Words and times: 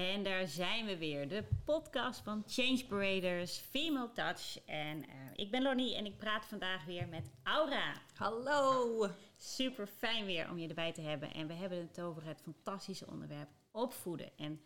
En 0.00 0.22
daar 0.22 0.46
zijn 0.46 0.86
we 0.86 0.98
weer, 0.98 1.28
de 1.28 1.44
podcast 1.64 2.20
van 2.20 2.44
Change 2.46 2.84
Paraders, 2.88 3.56
Female 3.58 4.12
Touch. 4.12 4.64
En 4.64 4.98
uh, 4.98 5.04
ik 5.34 5.50
ben 5.50 5.62
Lonnie 5.62 5.96
en 5.96 6.06
ik 6.06 6.18
praat 6.18 6.44
vandaag 6.44 6.84
weer 6.84 7.08
met 7.08 7.30
Aura. 7.42 7.92
Hallo! 8.14 9.08
Super 9.36 9.86
fijn 9.86 10.24
weer 10.24 10.50
om 10.50 10.58
je 10.58 10.68
erbij 10.68 10.92
te 10.92 11.00
hebben. 11.00 11.34
En 11.34 11.46
we 11.46 11.52
hebben 11.52 11.78
het 11.78 12.00
over 12.00 12.26
het 12.26 12.40
fantastische 12.40 13.06
onderwerp 13.06 13.48
opvoeden. 13.70 14.30
En 14.36 14.60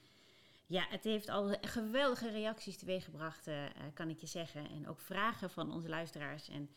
ja, 0.67 0.87
het 0.89 1.05
heeft 1.05 1.29
al 1.29 1.57
geweldige 1.61 2.30
reacties 2.30 2.77
teweeggebracht, 2.77 3.48
uh, 3.48 3.64
kan 3.95 4.11
ik 4.11 4.21
je 4.21 4.27
zeggen. 4.27 4.71
En 4.71 4.89
ook 4.89 5.01
vragen 5.01 5.51
van 5.51 5.73
onze 5.73 5.89
luisteraars. 5.89 6.48
En 6.48 6.71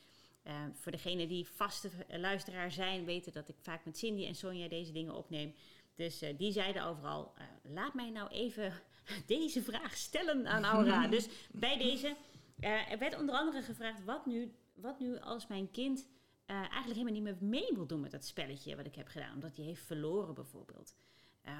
uh, 0.48 0.54
voor 0.74 0.92
degenen 0.92 1.28
die 1.28 1.48
vaste 1.48 1.90
luisteraar 2.10 2.72
zijn, 2.72 3.06
weten 3.06 3.32
dat 3.32 3.50
ik 3.50 3.56
vaak 3.62 3.86
met 3.86 3.98
Cindy 3.98 4.26
en 4.26 4.36
Sonja 4.36 4.68
deze 4.68 4.92
dingen 4.92 5.16
opneem. 5.16 5.54
Dus 5.98 6.24
uh, 6.24 6.38
die 6.38 6.52
zeiden 6.52 6.84
overal: 6.84 7.34
uh, 7.38 7.74
laat 7.74 7.94
mij 7.94 8.10
nou 8.10 8.30
even 8.30 8.74
deze 9.26 9.62
vraag 9.64 9.96
stellen 9.96 10.48
aan 10.48 10.64
Aura. 10.64 11.08
dus 11.18 11.28
bij 11.52 11.78
deze 11.78 12.16
uh, 12.60 12.92
er 12.92 12.98
werd 12.98 13.20
onder 13.20 13.36
andere 13.36 13.62
gevraagd: 13.62 14.04
wat 14.04 14.26
nu, 14.26 14.52
wat 14.76 15.00
nu 15.00 15.20
als 15.20 15.48
mijn 15.48 15.72
kind 15.72 16.08
eigenlijk 16.46 17.00
helemaal 17.00 17.14
niet 17.14 17.24
meer 17.24 17.50
mee 17.50 17.72
wil 17.74 17.88
doen 17.88 18.00
met 18.00 18.12
dat 18.12 18.26
spelletje 18.26 18.76
wat 18.76 18.86
ik 18.86 18.96
heb 18.96 19.08
gedaan, 19.08 19.34
omdat 19.34 19.56
hij 19.56 19.66
heeft 19.66 19.86
verloren 19.86 20.34
bijvoorbeeld. 20.34 20.96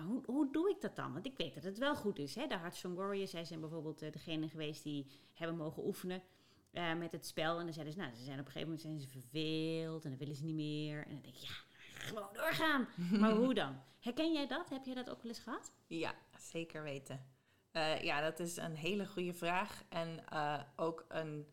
hoe, 0.08 0.22
hoe 0.26 0.52
doe 0.52 0.70
ik 0.70 0.82
dat 0.82 0.96
dan? 0.96 1.14
Want 1.14 1.26
ik 1.26 1.38
weet 1.38 1.54
dat 1.54 1.64
het 1.64 1.78
wel 1.78 1.96
goed 1.96 2.20
is. 2.20 2.36
Hè? 2.36 2.48
De 2.48 2.58
Hearthstone 2.58 2.96
Warriors, 2.96 3.32
zij 3.32 3.46
zijn 3.46 3.60
bijvoorbeeld 3.60 4.00
degene 4.00 4.50
geweest 4.50 4.84
die 4.84 5.06
hebben 5.34 5.58
mogen 5.58 5.86
oefenen. 5.86 6.24
Uh, 6.72 6.94
met 6.94 7.12
het 7.12 7.26
spel. 7.26 7.60
En 7.60 7.64
dan 7.64 7.74
zeiden 7.74 7.94
ze, 7.94 8.00
nou, 8.00 8.16
ze 8.16 8.24
zijn 8.24 8.40
op 8.40 8.46
een 8.46 8.52
gegeven 8.52 8.74
moment 8.74 8.82
zijn 8.82 9.00
ze 9.00 9.08
verveeld 9.08 10.04
en 10.04 10.10
dan 10.10 10.20
willen 10.20 10.36
ze 10.36 10.44
niet 10.44 10.56
meer. 10.56 11.06
En 11.06 11.12
dan 11.12 11.22
denk 11.22 11.36
ik, 11.36 11.42
ja, 11.42 11.56
gewoon 12.00 12.30
doorgaan. 12.34 12.88
maar 13.20 13.32
hoe 13.32 13.54
dan? 13.54 13.82
Herken 14.00 14.34
jij 14.34 14.48
dat? 14.48 14.70
Heb 14.70 14.86
jij 14.86 14.96
dat 14.96 15.10
ook 15.10 15.22
wel 15.22 15.32
eens 15.32 15.40
gehad? 15.40 15.72
Ja, 15.88 16.14
zeker 16.38 16.84
weten. 16.84 17.26
Uh, 17.72 18.02
ja, 18.02 18.22
dat 18.22 18.40
is 18.40 18.58
een 18.58 18.76
hele 18.76 19.08
goede 19.08 19.34
vraag. 19.34 19.84
En 19.90 20.24
uh, 20.34 20.62
ook 20.76 21.06
een 21.08 21.48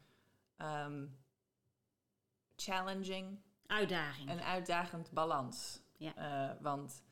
um, 0.58 1.18
challenging... 2.56 3.40
Uitdaging. 3.66 4.30
Een 4.30 4.42
uitdagend 4.42 5.10
balans. 5.10 5.80
Ja. 5.96 6.14
Uh, 6.16 6.62
want 6.62 7.02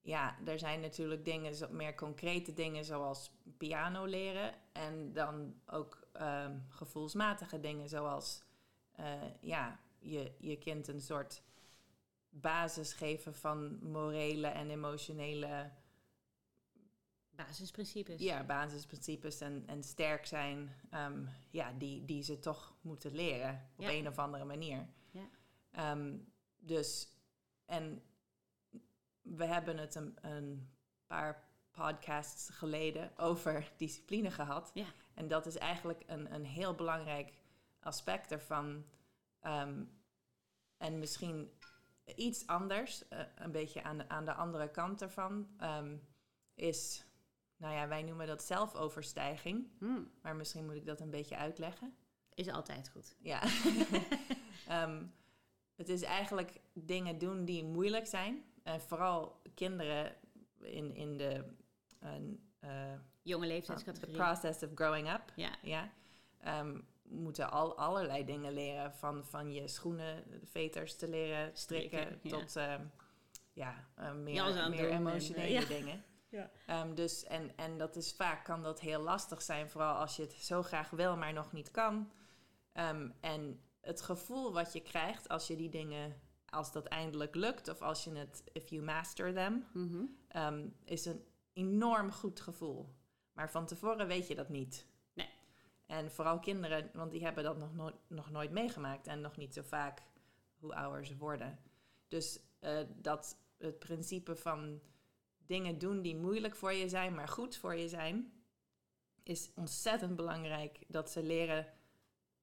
ja, 0.00 0.36
er 0.44 0.58
zijn 0.58 0.80
natuurlijk 0.80 1.24
dingen, 1.24 1.76
meer 1.76 1.94
concrete 1.94 2.52
dingen 2.52 2.84
zoals 2.84 3.30
piano 3.56 4.04
leren. 4.04 4.54
En 4.72 5.12
dan 5.12 5.60
ook 5.66 6.08
um, 6.20 6.66
gevoelsmatige 6.68 7.60
dingen 7.60 7.88
zoals 7.88 8.42
ja, 9.40 9.80
je, 9.98 10.32
je 10.38 10.56
kind 10.56 10.88
een 10.88 11.00
soort 11.00 11.42
basis 12.32 12.92
geven 12.92 13.34
van 13.34 13.78
morele 13.82 14.46
en 14.46 14.70
emotionele. 14.70 15.70
Basisprincipes. 17.30 18.20
Ja, 18.20 18.44
basisprincipes 18.44 19.40
en, 19.40 19.62
en 19.66 19.82
sterk 19.82 20.26
zijn, 20.26 20.74
um, 20.94 21.28
ja, 21.50 21.72
die, 21.72 22.04
die 22.04 22.22
ze 22.22 22.38
toch 22.38 22.76
moeten 22.80 23.14
leren 23.14 23.70
op 23.76 23.82
ja. 23.84 23.90
een 23.90 24.08
of 24.08 24.18
andere 24.18 24.44
manier. 24.44 24.86
Ja. 25.10 25.92
Um, 25.92 26.32
dus, 26.58 27.08
en 27.64 28.02
we 29.22 29.44
hebben 29.44 29.78
het 29.78 29.94
een, 29.94 30.16
een, 30.20 30.70
paar 31.06 31.50
podcasts 31.70 32.50
geleden 32.50 33.18
over 33.18 33.72
discipline 33.76 34.30
gehad. 34.30 34.70
Ja. 34.74 34.86
En 35.14 35.28
dat 35.28 35.46
is 35.46 35.56
eigenlijk 35.56 36.02
een, 36.06 36.34
een 36.34 36.44
heel 36.44 36.74
belangrijk 36.74 37.32
aspect 37.80 38.32
ervan. 38.32 38.84
Um, 39.42 40.00
en 40.76 40.98
misschien 40.98 41.50
iets 42.04 42.46
anders, 42.46 43.02
uh, 43.12 43.20
een 43.34 43.52
beetje 43.52 43.82
aan 43.82 43.98
de, 43.98 44.08
aan 44.08 44.24
de 44.24 44.34
andere 44.34 44.70
kant 44.70 45.02
ervan, 45.02 45.48
um, 45.62 46.08
is, 46.54 47.04
nou 47.56 47.74
ja, 47.74 47.88
wij 47.88 48.02
noemen 48.02 48.26
dat 48.26 48.42
zelfoverstijging. 48.42 49.68
Hmm. 49.78 50.10
Maar 50.22 50.36
misschien 50.36 50.64
moet 50.64 50.74
ik 50.74 50.86
dat 50.86 51.00
een 51.00 51.10
beetje 51.10 51.36
uitleggen. 51.36 51.96
Is 52.34 52.48
altijd 52.48 52.88
goed. 52.88 53.16
Ja. 53.18 53.42
um, 54.84 55.14
het 55.80 55.88
is 55.88 56.02
eigenlijk 56.02 56.60
dingen 56.72 57.18
doen 57.18 57.44
die 57.44 57.64
moeilijk 57.64 58.06
zijn. 58.06 58.44
En 58.62 58.80
vooral 58.80 59.40
kinderen 59.54 60.16
in, 60.58 60.94
in 60.94 61.16
de 61.16 61.44
uh, 62.64 62.92
jonge 63.22 63.46
leeftijdscategorie. 63.46 64.14
The 64.14 64.20
process 64.22 64.62
of 64.62 64.70
growing 64.74 65.12
up. 65.12 65.32
Ja. 65.36 65.56
ja 65.62 65.92
um, 66.60 66.86
moeten 67.12 67.50
al 67.50 67.76
allerlei 67.76 68.24
dingen 68.24 68.52
leren. 68.52 68.92
Van, 68.94 69.24
van 69.24 69.52
je 69.52 69.68
schoenen, 69.68 70.24
veters 70.44 70.96
te 70.96 71.08
leren 71.08 71.50
strikken, 71.52 72.20
tot 72.28 72.52
ja, 72.52 72.74
um, 72.78 72.90
ja 73.52 73.74
uh, 73.98 74.12
meer, 74.14 74.70
meer 74.70 74.90
emotionele 74.90 75.58
en, 75.58 75.66
dingen. 75.66 76.04
Ja. 76.32 76.50
Um, 76.82 76.94
dus, 76.94 77.24
en, 77.24 77.56
en 77.56 77.78
dat 77.78 77.96
is 77.96 78.12
vaak 78.12 78.44
kan 78.44 78.62
dat 78.62 78.80
heel 78.80 79.00
lastig 79.00 79.42
zijn, 79.42 79.70
vooral 79.70 79.94
als 79.94 80.16
je 80.16 80.22
het 80.22 80.32
zo 80.32 80.62
graag 80.62 80.90
wil, 80.90 81.16
maar 81.16 81.32
nog 81.32 81.52
niet 81.52 81.70
kan. 81.70 82.10
en 83.20 83.60
het 83.80 84.02
gevoel 84.02 84.52
wat 84.52 84.72
je 84.72 84.80
krijgt 84.80 85.28
als 85.28 85.46
je 85.46 85.56
die 85.56 85.68
dingen 85.68 86.20
als 86.52 86.72
dat 86.72 86.86
eindelijk 86.86 87.34
lukt, 87.34 87.68
of 87.68 87.82
als 87.82 88.04
je 88.04 88.10
het, 88.10 88.42
if 88.52 88.68
you 88.68 88.82
master 88.82 89.34
them, 89.34 89.66
mm 89.72 89.88
-hmm. 89.88 90.16
um, 90.42 90.74
is 90.84 91.04
een 91.04 91.24
enorm 91.52 92.12
goed 92.12 92.40
gevoel. 92.40 92.94
Maar 93.32 93.50
van 93.50 93.66
tevoren 93.66 94.06
weet 94.06 94.26
je 94.26 94.34
dat 94.34 94.48
niet. 94.48 94.86
En 95.92 96.10
vooral 96.10 96.38
kinderen, 96.38 96.90
want 96.92 97.10
die 97.10 97.24
hebben 97.24 97.44
dat 97.44 97.58
nog, 97.58 97.74
no 97.74 97.90
nog 98.06 98.30
nooit 98.30 98.50
meegemaakt 98.50 99.06
en 99.06 99.20
nog 99.20 99.36
niet 99.36 99.54
zo 99.54 99.62
vaak 99.62 100.02
hoe 100.58 100.74
ouder 100.74 101.06
ze 101.06 101.16
worden. 101.16 101.58
Dus 102.08 102.40
uh, 102.60 102.80
dat 102.96 103.36
het 103.58 103.78
principe 103.78 104.36
van 104.36 104.80
dingen 105.46 105.78
doen 105.78 106.02
die 106.02 106.16
moeilijk 106.16 106.56
voor 106.56 106.72
je 106.72 106.88
zijn, 106.88 107.14
maar 107.14 107.28
goed 107.28 107.56
voor 107.56 107.74
je 107.74 107.88
zijn, 107.88 108.32
is 109.22 109.50
ontzettend 109.54 110.16
belangrijk 110.16 110.78
dat 110.88 111.10
ze 111.10 111.22
leren 111.22 111.66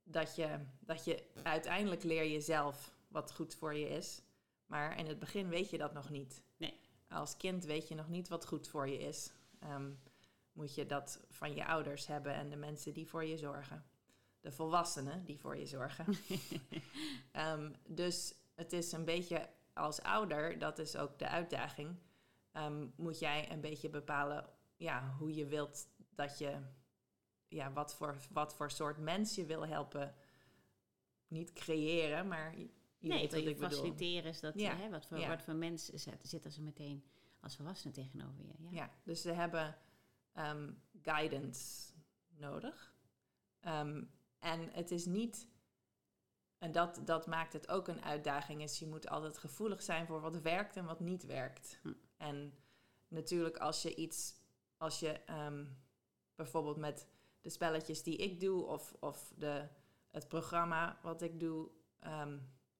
dat 0.03 0.35
je, 0.35 0.59
dat 0.79 1.05
je 1.05 1.23
uiteindelijk 1.43 2.03
leer 2.03 2.23
je 2.23 2.41
zelf 2.41 2.93
wat 3.07 3.31
goed 3.31 3.55
voor 3.55 3.75
je 3.75 3.89
is. 3.89 4.21
Maar 4.65 4.97
in 4.97 5.07
het 5.07 5.19
begin 5.19 5.49
weet 5.49 5.69
je 5.69 5.77
dat 5.77 5.93
nog 5.93 6.09
niet. 6.09 6.41
Nee. 6.57 6.79
Als 7.07 7.37
kind 7.37 7.65
weet 7.65 7.87
je 7.87 7.95
nog 7.95 8.09
niet 8.09 8.27
wat 8.27 8.45
goed 8.45 8.67
voor 8.67 8.89
je 8.89 8.99
is. 8.99 9.31
Um, 9.63 9.99
moet 10.51 10.75
je 10.75 10.85
dat 10.85 11.25
van 11.29 11.53
je 11.53 11.65
ouders 11.65 12.07
hebben 12.07 12.33
en 12.33 12.49
de 12.49 12.55
mensen 12.55 12.93
die 12.93 13.07
voor 13.07 13.25
je 13.25 13.37
zorgen. 13.37 13.85
De 14.39 14.51
volwassenen 14.51 15.25
die 15.25 15.39
voor 15.39 15.57
je 15.57 15.65
zorgen. 15.65 16.05
um, 17.33 17.75
dus 18.01 18.33
het 18.55 18.73
is 18.73 18.91
een 18.91 19.05
beetje 19.05 19.49
als 19.73 20.01
ouder, 20.01 20.59
dat 20.59 20.79
is 20.79 20.95
ook 20.95 21.19
de 21.19 21.27
uitdaging. 21.27 21.95
Um, 22.53 22.93
moet 22.95 23.19
jij 23.19 23.51
een 23.51 23.61
beetje 23.61 23.89
bepalen 23.89 24.49
ja, 24.75 25.15
hoe 25.17 25.33
je 25.33 25.45
wilt 25.45 25.87
dat 26.15 26.37
je, 26.37 26.57
ja, 27.47 27.71
wat 27.71 27.95
voor, 27.95 28.17
wat 28.31 28.55
voor 28.55 28.71
soort 28.71 28.97
mens 28.97 29.35
je 29.35 29.45
wil 29.45 29.67
helpen. 29.67 30.15
Niet 31.27 31.53
creëren, 31.53 32.27
maar 32.27 32.57
je 32.57 33.07
nee, 33.07 33.19
weet 33.19 33.31
wat 33.31 33.43
je 33.43 33.49
ik 33.49 33.57
faciliteren 33.57 34.29
is 34.29 34.39
dat, 34.39 34.59
ja. 34.59 34.75
hè, 34.75 34.89
wat, 34.89 35.05
voor, 35.05 35.19
ja. 35.19 35.27
wat 35.27 35.41
voor 35.41 35.55
mens 35.55 35.85
zit, 35.85 36.19
zitten 36.21 36.51
ze 36.51 36.61
meteen 36.61 37.03
als 37.39 37.55
volwassenen 37.55 37.93
tegenover 37.93 38.45
je. 38.45 38.53
Ja, 38.57 38.69
ja 38.71 38.89
dus 39.03 39.21
ze 39.21 39.31
hebben 39.31 39.77
um, 40.33 40.83
guidance 41.01 41.93
nodig. 42.27 42.93
Um, 43.67 44.11
en 44.39 44.69
het 44.71 44.91
is 44.91 45.05
niet, 45.05 45.47
en 46.57 46.71
dat, 46.71 47.01
dat 47.05 47.27
maakt 47.27 47.53
het 47.53 47.67
ook 47.67 47.87
een 47.87 48.03
uitdaging, 48.03 48.61
is 48.61 48.79
je 48.79 48.87
moet 48.87 49.09
altijd 49.09 49.37
gevoelig 49.37 49.81
zijn 49.81 50.07
voor 50.07 50.21
wat 50.21 50.41
werkt 50.41 50.75
en 50.75 50.85
wat 50.85 50.99
niet 50.99 51.25
werkt. 51.25 51.79
Hm. 51.81 51.93
En 52.17 52.53
natuurlijk 53.07 53.57
als 53.57 53.81
je 53.81 53.95
iets, 53.95 54.35
als 54.77 54.99
je 54.99 55.21
um, 55.45 55.77
bijvoorbeeld 56.35 56.77
met 56.77 57.07
de 57.41 57.49
spelletjes 57.49 58.03
die 58.03 58.17
ik 58.17 58.39
doe 58.39 58.65
of, 58.65 58.93
of 58.99 59.33
de, 59.37 59.67
het 60.09 60.27
programma 60.27 60.99
wat 61.01 61.21
ik 61.21 61.39
doe, 61.39 61.71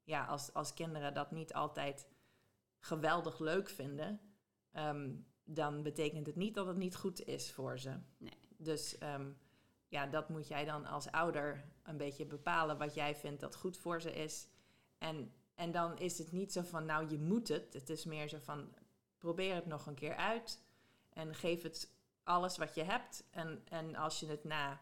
ja, 0.04 0.26
als, 0.26 0.54
als 0.54 0.74
kinderen 0.74 1.14
dat 1.14 1.32
niet 1.32 1.54
altijd 1.54 2.08
geweldig 2.80 3.40
leuk 3.40 3.70
vinden, 3.70 4.22
um, 4.74 5.28
dan 5.54 5.84
betekent 5.84 6.26
het 6.26 6.36
niet 6.36 6.54
dat 6.54 6.68
het 6.68 6.78
niet 6.78 6.96
goed 6.96 7.26
is 7.26 7.52
voor 7.52 7.80
ze. 7.80 7.98
Nee. 8.18 8.38
Dus 8.58 8.96
um, 9.04 9.38
ja, 9.88 10.08
dat 10.08 10.30
moet 10.30 10.48
jij 10.48 10.66
dan 10.66 10.86
als 10.86 11.12
ouder 11.12 11.66
een 11.84 11.98
beetje 11.98 12.26
bepalen 12.26 12.78
wat 12.78 12.94
jij 12.94 13.16
vindt 13.16 13.40
dat 13.40 13.56
goed 13.56 13.78
voor 13.78 14.02
ze 14.02 14.12
is. 14.12 14.48
En, 14.98 15.34
en 15.56 15.72
dan 15.72 15.98
is 15.98 16.18
het 16.18 16.32
niet 16.32 16.52
zo 16.52 16.62
van, 16.62 16.86
nou 16.86 17.10
je 17.10 17.20
moet 17.20 17.48
het. 17.48 17.74
Het 17.74 17.90
is 17.90 18.06
meer 18.06 18.30
zo 18.30 18.38
van, 18.42 18.74
probeer 19.18 19.56
het 19.56 19.66
nog 19.66 19.86
een 19.86 19.96
keer 19.96 20.16
uit 20.16 20.64
en 21.10 21.36
geef 21.36 21.62
het 21.62 21.94
alles 22.24 22.58
wat 22.58 22.76
je 22.76 22.84
hebt. 22.84 23.28
En, 23.32 23.62
en 23.70 23.96
als 23.96 24.20
je 24.20 24.28
het 24.28 24.44
na 24.44 24.82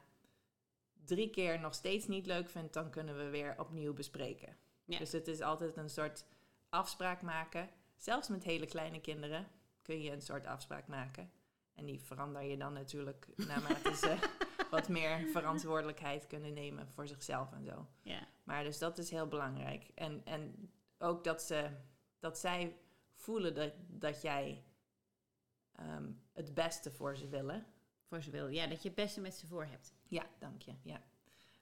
drie 1.05 1.29
keer 1.29 1.59
nog 1.59 1.73
steeds 1.73 2.07
niet 2.07 2.25
leuk 2.25 2.49
vindt, 2.49 2.73
dan 2.73 2.89
kunnen 2.89 3.17
we 3.17 3.29
weer 3.29 3.59
opnieuw 3.59 3.93
bespreken. 3.93 4.57
Ja. 4.85 4.97
Dus 4.97 5.11
het 5.11 5.27
is 5.27 5.41
altijd 5.41 5.77
een 5.77 5.89
soort 5.89 6.25
afspraak 6.69 7.21
maken. 7.21 7.69
Zelfs 7.95 8.27
met 8.27 8.43
hele 8.43 8.65
kleine 8.65 9.01
kinderen 9.01 9.47
kun 9.87 10.01
je 10.01 10.11
een 10.11 10.21
soort 10.21 10.45
afspraak 10.45 10.87
maken. 10.87 11.31
En 11.73 11.85
die 11.85 12.01
verander 12.01 12.43
je 12.43 12.57
dan 12.57 12.73
natuurlijk 12.73 13.27
naarmate 13.35 13.95
ze 13.95 14.17
wat 14.71 14.89
meer 14.89 15.27
verantwoordelijkheid 15.31 16.27
kunnen 16.27 16.53
nemen 16.53 16.87
voor 16.87 17.07
zichzelf 17.07 17.51
en 17.51 17.63
zo. 17.63 17.87
Ja. 18.01 18.27
Maar 18.43 18.63
dus 18.63 18.77
dat 18.77 18.97
is 18.97 19.09
heel 19.09 19.27
belangrijk. 19.27 19.91
En, 19.95 20.21
en 20.25 20.71
ook 20.97 21.23
dat, 21.23 21.41
ze, 21.41 21.69
dat 22.19 22.37
zij 22.37 22.77
voelen 23.13 23.53
dat, 23.53 23.73
dat 23.87 24.21
jij 24.21 24.63
ehm, 25.71 26.11
het 26.33 26.53
beste 26.53 26.91
voor 26.91 27.17
ze 27.17 27.27
willen. 27.27 27.65
Voor 28.03 28.21
ze 28.21 28.31
wil. 28.31 28.47
Ja, 28.47 28.67
dat 28.67 28.81
je 28.81 28.87
het 28.87 28.97
beste 28.97 29.21
met 29.21 29.33
ze 29.33 29.47
voor 29.47 29.65
hebt. 29.65 29.93
Ja, 30.07 30.25
dank 30.39 30.61
je. 30.61 30.73
Ja. 30.81 31.01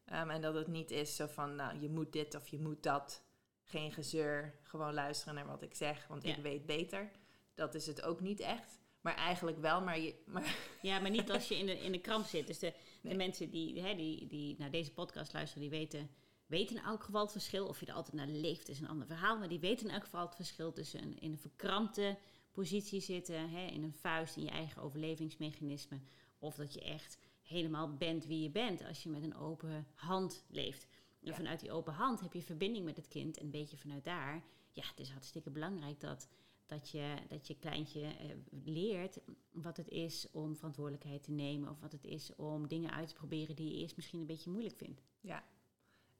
Ehm, 0.05 0.29
en 0.29 0.41
dat 0.41 0.53
het 0.53 0.67
niet 0.67 0.91
is 0.91 1.15
zo 1.15 1.27
van, 1.27 1.55
nou, 1.55 1.79
je 1.79 1.89
moet 1.89 2.13
dit 2.13 2.35
of 2.35 2.47
je 2.47 2.59
moet 2.59 2.83
dat. 2.83 3.23
Geen 3.63 3.91
gezeur, 3.91 4.59
gewoon 4.63 4.93
luisteren 4.93 5.35
naar 5.35 5.45
wat 5.45 5.61
ik 5.61 5.75
zeg, 5.75 6.07
want 6.07 6.23
ik 6.23 6.35
weet 6.35 6.65
beter. 6.65 7.11
Dat 7.55 7.75
is 7.75 7.85
het 7.87 8.01
ook 8.01 8.21
niet 8.21 8.39
echt. 8.39 8.79
Maar 9.01 9.15
eigenlijk 9.15 9.57
wel, 9.59 9.81
maar, 9.81 9.99
je, 9.99 10.15
maar 10.33 10.55
Ja, 10.81 10.99
maar 10.99 11.09
niet 11.11 11.31
als 11.31 11.47
je 11.47 11.57
in 11.57 11.65
de, 11.65 11.79
in 11.79 11.91
de 11.91 11.99
kramp 12.01 12.25
zit. 12.25 12.47
Dus 12.47 12.59
de, 12.59 12.73
Nee. 13.01 13.13
de 13.13 13.17
mensen 13.19 13.49
die, 13.49 13.81
hè, 13.81 13.95
die, 13.95 14.27
die 14.27 14.55
naar 14.57 14.71
deze 14.71 14.91
podcast 14.93 15.33
luisteren, 15.33 15.61
die 15.69 15.79
weten, 15.79 16.09
weten 16.45 16.75
in 16.75 16.81
elk 16.83 17.03
geval 17.03 17.21
het 17.21 17.31
verschil. 17.31 17.67
Of 17.67 17.79
je 17.79 17.85
er 17.85 17.93
altijd 17.93 18.15
naar 18.15 18.27
leeft, 18.27 18.69
is 18.69 18.79
een 18.79 18.87
ander 18.87 19.07
verhaal. 19.07 19.37
Maar 19.37 19.47
die 19.49 19.59
weten 19.59 19.87
in 19.87 19.93
elk 19.93 20.03
geval 20.03 20.25
het 20.25 20.35
verschil 20.35 20.71
tussen 20.73 21.01
een, 21.03 21.19
in 21.19 21.31
een 21.31 21.37
verkrampte 21.39 22.17
positie 22.51 23.01
zitten, 23.01 23.49
hè, 23.49 23.65
in 23.65 23.83
een 23.83 23.93
vuist, 23.93 24.35
in 24.35 24.43
je 24.43 24.49
eigen 24.49 24.81
overlevingsmechanisme. 24.81 25.99
Of 26.39 26.55
dat 26.55 26.73
je 26.73 26.81
echt 26.81 27.17
helemaal 27.41 27.93
bent 27.97 28.25
wie 28.25 28.41
je 28.41 28.49
bent 28.49 28.83
als 28.83 29.03
je 29.03 29.09
met 29.09 29.23
een 29.23 29.35
open 29.35 29.87
hand 29.93 30.43
leeft. 30.47 30.87
En 31.21 31.29
Ja. 31.31 31.33
vanuit 31.33 31.59
die 31.59 31.71
open 31.71 31.93
hand 31.93 32.19
heb 32.19 32.33
je 32.33 32.41
verbinding 32.41 32.85
met 32.85 32.97
het 32.97 33.07
kind. 33.07 33.37
En 33.37 33.43
een 33.45 33.51
beetje 33.51 33.77
vanuit 33.77 34.03
daar, 34.03 34.43
ja, 34.71 34.83
het 34.87 34.99
is 34.99 35.09
hartstikke 35.09 35.49
belangrijk 35.49 35.99
dat, 35.99 36.27
dat, 36.65 36.89
je, 36.89 37.15
dat 37.27 37.47
je 37.47 37.57
kleintje 37.57 38.01
eh, 38.01 38.35
leert 38.63 39.17
wat 39.51 39.77
het 39.77 39.87
is 39.89 40.27
om 40.31 40.55
verantwoordelijkheid 40.55 41.23
te 41.23 41.31
nemen. 41.31 41.69
Of 41.69 41.79
wat 41.79 41.91
het 41.91 42.03
is 42.03 42.35
om 42.35 42.67
dingen 42.67 42.91
uit 42.91 43.07
te 43.07 43.13
proberen 43.13 43.55
die 43.55 43.71
je 43.73 43.81
eerst 43.81 43.95
misschien 43.95 44.19
een 44.19 44.25
beetje 44.25 44.49
moeilijk 44.49 44.77
vindt. 44.77 45.01
ja. 45.21 45.43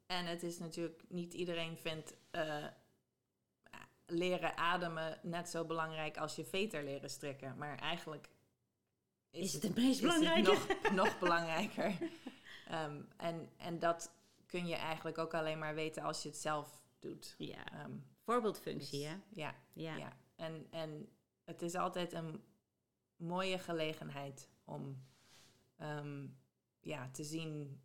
En 0.05 0.25
het 0.25 0.43
is 0.43 0.57
natuurlijk, 0.57 1.03
niet 1.09 1.33
iedereen 1.33 1.77
vindt 1.77 2.15
eh, 2.31 2.65
leren 4.05 4.57
ademen 4.57 5.19
net 5.23 5.49
zo 5.49 5.65
belangrijk 5.65 6.17
als 6.17 6.35
je 6.35 6.45
veter 6.45 6.83
leren 6.83 7.09
strikken. 7.09 7.57
Maar 7.57 7.77
eigenlijk 7.79 8.29
Is 9.31 9.53
het 9.53 9.63
het 9.63 9.75
meest 9.75 10.01
belangrijke? 10.01 10.51
nog, 10.51 10.91
nog 10.91 11.19
belangrijker. 11.19 11.97
Ehm, 12.67 13.01
en, 13.17 13.49
en 13.57 13.79
dat 13.79 14.11
kun 14.45 14.67
je 14.67 14.75
eigenlijk 14.75 15.17
ook 15.17 15.33
alleen 15.33 15.59
maar 15.59 15.75
weten 15.75 16.03
als 16.03 16.23
je 16.23 16.29
het 16.29 16.37
zelf 16.37 16.81
doet. 16.99 17.35
Ja, 17.37 17.71
Ehm, 17.71 17.91
voorbeeldfunctie, 18.21 18.99
dus- 18.99 19.07
hè? 19.09 19.15
Ja, 19.29 19.55
Ja. 19.73 19.95
ja. 19.95 20.17
En, 20.35 20.67
en 20.71 21.09
het 21.43 21.61
is 21.61 21.75
altijd 21.75 22.13
een 22.13 22.43
mooie 23.15 23.59
gelegenheid 23.59 24.49
om 24.63 25.05
ehm, 25.75 26.27
ja, 26.79 27.09
te 27.11 27.23
zien, 27.23 27.81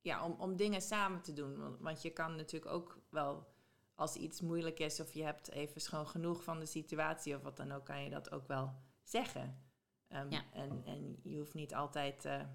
ja, 0.00 0.24
om, 0.24 0.32
om 0.40 0.56
dingen 0.56 0.80
samen 0.82 1.22
te 1.22 1.32
doen. 1.32 1.58
Want, 1.58 1.80
want 1.80 2.02
je 2.02 2.10
kan 2.10 2.36
natuurlijk 2.36 2.72
ook 2.72 2.98
wel, 3.08 3.54
als 3.94 4.14
iets 4.16 4.40
moeilijk 4.40 4.78
is 4.78 5.00
of 5.00 5.12
je 5.12 5.22
hebt 5.24 5.50
even 5.50 5.80
schoon 5.80 6.06
genoeg 6.06 6.42
van 6.44 6.58
de 6.58 6.66
situatie 6.66 7.36
of 7.36 7.42
wat 7.42 7.56
dan 7.56 7.72
ook, 7.72 7.84
kan 7.84 8.02
je 8.02 8.10
dat 8.10 8.30
ook 8.30 8.46
wel 8.46 8.74
zeggen. 9.02 9.60
Ehm, 10.08 10.30
Ja. 10.30 10.44
en, 10.52 10.82
en 10.84 11.20
je 11.22 11.38
hoeft 11.38 11.54
niet 11.54 11.74
altijd, 11.74 12.24
eh, 12.24 12.46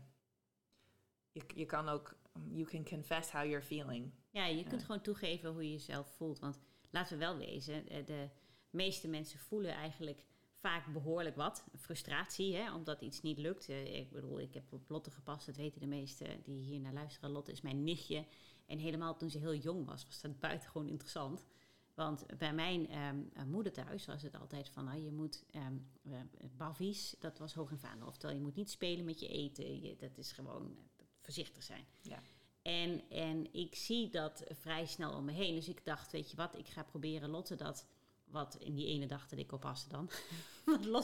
je, 1.31 1.43
je 1.55 1.65
kan 1.65 1.89
ook, 1.89 2.15
you 2.49 2.65
can 2.65 2.85
confess 2.85 3.31
how 3.31 3.43
you're 3.45 3.61
feeling. 3.65 4.13
Ja, 4.29 4.45
je 4.45 4.63
kunt 4.63 4.81
gewoon 4.83 5.01
toegeven 5.01 5.51
hoe 5.51 5.63
je 5.63 5.71
jezelf 5.71 6.07
voelt. 6.15 6.39
Want 6.39 6.59
laten 6.89 7.13
we 7.13 7.25
wel 7.25 7.37
wezen, 7.37 7.87
eh, 7.87 8.05
de 8.05 8.29
meeste 8.71 9.07
mensen 9.07 9.39
voelen 9.39 9.73
eigenlijk 9.73 10.23
vaak 10.62 10.94
behoorlijk 10.94 11.35
wat. 11.35 11.63
Frustratie, 11.77 12.56
hè, 12.56 12.73
omdat 12.73 13.01
iets 13.01 13.21
niet 13.21 13.38
lukt. 13.38 13.69
Eh, 13.69 14.00
Ik 14.00 14.12
bedoel, 14.12 14.39
ik 14.39 14.53
heb 14.53 14.73
op 14.73 14.89
Lotte 14.89 15.12
gepast, 15.12 15.45
dat 15.45 15.56
weten 15.56 15.79
de 15.79 15.88
meesten 15.88 16.41
die 16.44 16.63
hier 16.63 16.79
naar 16.79 16.94
luisteren. 16.94 17.29
Lotte 17.29 17.51
is 17.51 17.62
mijn 17.62 17.83
nichtje. 17.83 18.25
En 18.65 18.79
helemaal 18.79 19.18
toen 19.18 19.29
ze 19.29 19.38
heel 19.38 19.56
jong 19.56 19.85
was, 19.85 20.06
was 20.06 20.21
dat 20.21 20.39
buitengewoon 20.50 20.88
interessant. 20.88 21.44
Want 21.94 22.25
bij 22.38 22.53
mijn 22.53 22.89
ehm, 22.89 23.21
eh, 23.33 23.44
moeder 23.44 23.71
thuis 23.71 24.06
was 24.06 24.21
het 24.21 24.35
altijd 24.35 24.69
van, 24.69 24.85
nou, 24.85 25.00
je 25.00 25.12
moet 25.12 25.44
ehm 25.51 25.77
eh, 26.03 26.19
bavies, 26.57 27.15
dat 27.19 27.38
was 27.38 27.53
hoog 27.53 27.71
en 27.71 27.79
vaandel. 27.79 28.07
Oftewel, 28.07 28.35
je 28.35 28.41
moet 28.41 28.56
niet 28.56 28.69
spelen 28.69 29.06
met 29.06 29.19
je 29.19 29.27
eten. 29.27 29.81
Je, 29.81 29.95
dat 29.95 30.18
is 30.18 30.31
gewoon 30.31 30.75
voorzichtig 31.19 31.63
zijn. 31.63 31.85
Ja. 32.01 32.21
En, 32.62 33.09
en 33.09 33.53
ik 33.53 33.75
zie 33.75 34.09
dat 34.09 34.44
vrij 34.50 34.85
snel 34.85 35.13
om 35.15 35.25
me 35.25 35.31
heen. 35.31 35.56
Dus 35.56 35.68
ik 35.68 35.85
dacht, 35.85 36.12
weet 36.12 36.29
je 36.29 36.35
wat, 36.35 36.57
ik 36.57 36.68
ga 36.68 36.83
proberen 36.83 37.29
Lotte 37.29 37.56
dat... 37.56 37.88
Wat 38.31 38.56
in 38.60 38.75
die 38.75 38.86
ene 38.88 39.07
dag 39.07 39.28
dat 39.28 39.39
ik 39.39 39.51
oppaste 39.51 39.89
dan. 39.95 40.10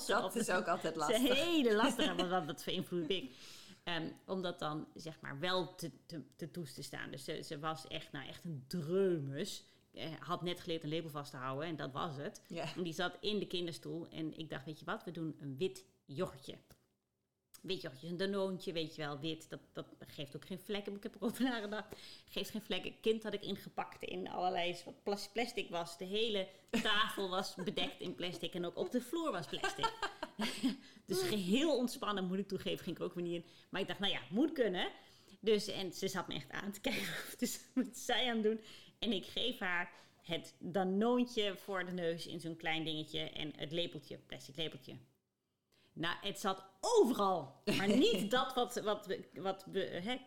Dat 0.07 0.23
op- 0.23 0.35
is 0.41 0.49
ook 0.49 0.67
altijd 0.67 0.93
is 0.95 0.99
lastig. 0.99 1.33
hele 1.43 1.75
lastige, 1.75 2.15
want 2.15 2.29
dat, 2.29 2.47
dat 2.47 2.63
beïnvloed 2.65 3.09
ik. 3.09 3.35
Ehm, 3.83 4.09
om 4.25 4.41
dat 4.41 4.59
dan 4.59 4.87
zeg 4.93 5.21
maar 5.21 5.39
wel 5.39 5.75
te, 5.75 5.91
te, 6.05 6.21
te 6.35 6.51
staan. 6.83 7.11
Dus 7.11 7.23
ze, 7.23 7.41
ze 7.41 7.59
was 7.59 7.87
echt, 7.87 8.11
nou, 8.11 8.27
echt 8.27 8.43
een 8.45 8.63
dreumes. 8.67 9.63
Eh, 9.93 10.09
had 10.19 10.41
net 10.41 10.59
geleerd 10.59 10.83
een 10.83 10.89
label 10.89 11.09
vast 11.09 11.31
te 11.31 11.37
houden 11.37 11.67
en 11.67 11.75
dat 11.75 11.91
was 11.91 12.15
het. 12.15 12.41
En 12.75 12.83
die 12.83 12.93
zat 12.93 13.17
in 13.19 13.39
de 13.39 13.47
kinderstoel 13.47 14.07
en 14.07 14.37
ik 14.37 14.49
dacht, 14.49 14.65
weet 14.65 14.79
je 14.79 14.85
wat, 14.85 15.03
we 15.03 15.11
doen 15.11 15.35
een 15.39 15.57
wit 15.57 15.85
yoghurtje. 16.05 16.57
Wit 17.61 17.81
yoghurtje, 17.81 18.07
een 18.07 18.17
danoontje, 18.17 18.71
weet 18.71 18.95
je 18.95 19.01
wel, 19.01 19.19
wit. 19.19 19.49
Dat, 19.49 19.59
dat 19.73 19.85
geeft 20.07 20.35
ook 20.35 20.45
geen 20.45 20.59
vlekken, 20.59 20.95
ik 20.95 21.03
heb 21.03 21.15
erover 21.15 21.43
nagedacht. 21.43 21.95
Geeft 22.29 22.49
geen 22.49 22.61
vlekken. 22.61 22.99
Kind 23.01 23.23
had 23.23 23.33
ik 23.33 23.43
ingepakt 23.43 24.03
in 24.03 24.29
allerlei, 24.29 24.75
wat 24.85 25.03
plas- 25.03 25.29
plastic 25.31 25.69
was. 25.69 25.97
De 25.97 26.05
hele 26.05 26.47
tafel 26.69 27.29
was 27.29 27.55
bedekt 27.55 27.99
in 27.99 28.15
plastic 28.15 28.53
en 28.53 28.65
ook 28.65 28.77
op 28.77 28.91
de 28.91 29.01
vloer 29.01 29.31
was 29.31 29.47
plastic. 29.47 29.93
dus 31.05 31.21
geheel 31.21 31.77
ontspannen, 31.77 32.25
moet 32.25 32.39
ik 32.39 32.47
toegeven, 32.47 32.83
ging 32.83 32.97
ik 32.97 33.03
ook 33.03 33.13
weer 33.13 33.23
niet 33.23 33.43
in. 33.43 33.45
Maar 33.69 33.81
ik 33.81 33.87
dacht, 33.87 33.99
nou 33.99 34.11
ja, 34.11 34.21
moet 34.29 34.51
kunnen. 34.51 34.91
Dus, 35.39 35.67
en 35.67 35.93
ze 35.93 36.07
zat 36.07 36.27
me 36.27 36.33
echt 36.33 36.51
aan 36.51 36.71
te 36.71 36.79
kijken, 36.89 37.07
dus 37.37 37.59
wat 37.73 37.97
zij 37.97 38.29
aan 38.29 38.35
het 38.35 38.43
doen. 38.43 38.59
En 38.99 39.11
ik 39.11 39.25
geef 39.25 39.59
haar 39.59 39.91
het 40.21 40.55
danoontje 40.59 41.55
voor 41.57 41.85
de 41.85 41.91
neus 41.91 42.27
in 42.27 42.39
zo'n 42.39 42.55
klein 42.55 42.83
dingetje 42.83 43.19
en 43.19 43.53
het 43.55 43.71
lepeltje, 43.71 44.17
plastic 44.17 44.55
lepeltje. 44.55 44.93
Nou, 45.97 46.15
het 46.21 46.39
zat 46.39 46.63
overal. 46.81 47.61
Maar 47.77 47.87
niet 47.87 48.31
dat 48.37 48.53
wat, 48.53 48.75
wat, 48.75 49.07
wat 49.33 49.65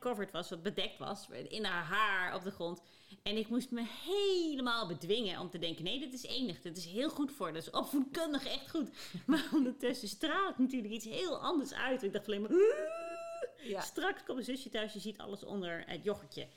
covered 0.00 0.32
was, 0.32 0.50
wat 0.50 0.62
bedekt 0.62 0.99
was. 0.99 1.28
In 1.49 1.64
haar 1.64 1.84
haar, 1.84 2.34
op 2.34 2.43
de 2.43 2.50
grond. 2.50 2.82
En 3.22 3.37
ik 3.37 3.49
moest 3.49 3.70
me 3.70 3.87
helemaal 4.05 4.87
bedwingen 4.87 5.40
om 5.40 5.50
te 5.50 5.58
denken... 5.58 5.84
nee, 5.84 5.99
dit 5.99 6.12
is 6.12 6.22
enig, 6.22 6.61
dit 6.61 6.76
is 6.76 6.84
heel 6.84 7.11
goed 7.11 7.32
voor. 7.32 7.52
Dat 7.52 7.62
is 7.62 7.70
opvoedkundig 7.70 8.46
echt 8.46 8.70
goed. 8.70 8.90
Maar 9.26 9.49
ondertussen 9.52 10.08
straalt 10.08 10.58
natuurlijk 10.58 10.93
iets 10.93 11.05
heel 11.05 11.38
anders 11.38 11.73
uit. 11.73 12.02
Ik 12.02 12.12
dacht 12.12 12.26
alleen 12.26 12.43
maar... 12.43 12.50
Ja. 13.62 13.81
Straks 13.81 14.25
komt 14.25 14.38
een 14.38 14.44
zusje 14.44 14.69
thuis, 14.69 14.93
je 14.93 15.00
ziet 15.00 15.19
alles 15.19 15.44
onder 15.44 15.84
het 15.87 16.05
yoghurtje. 16.05 16.49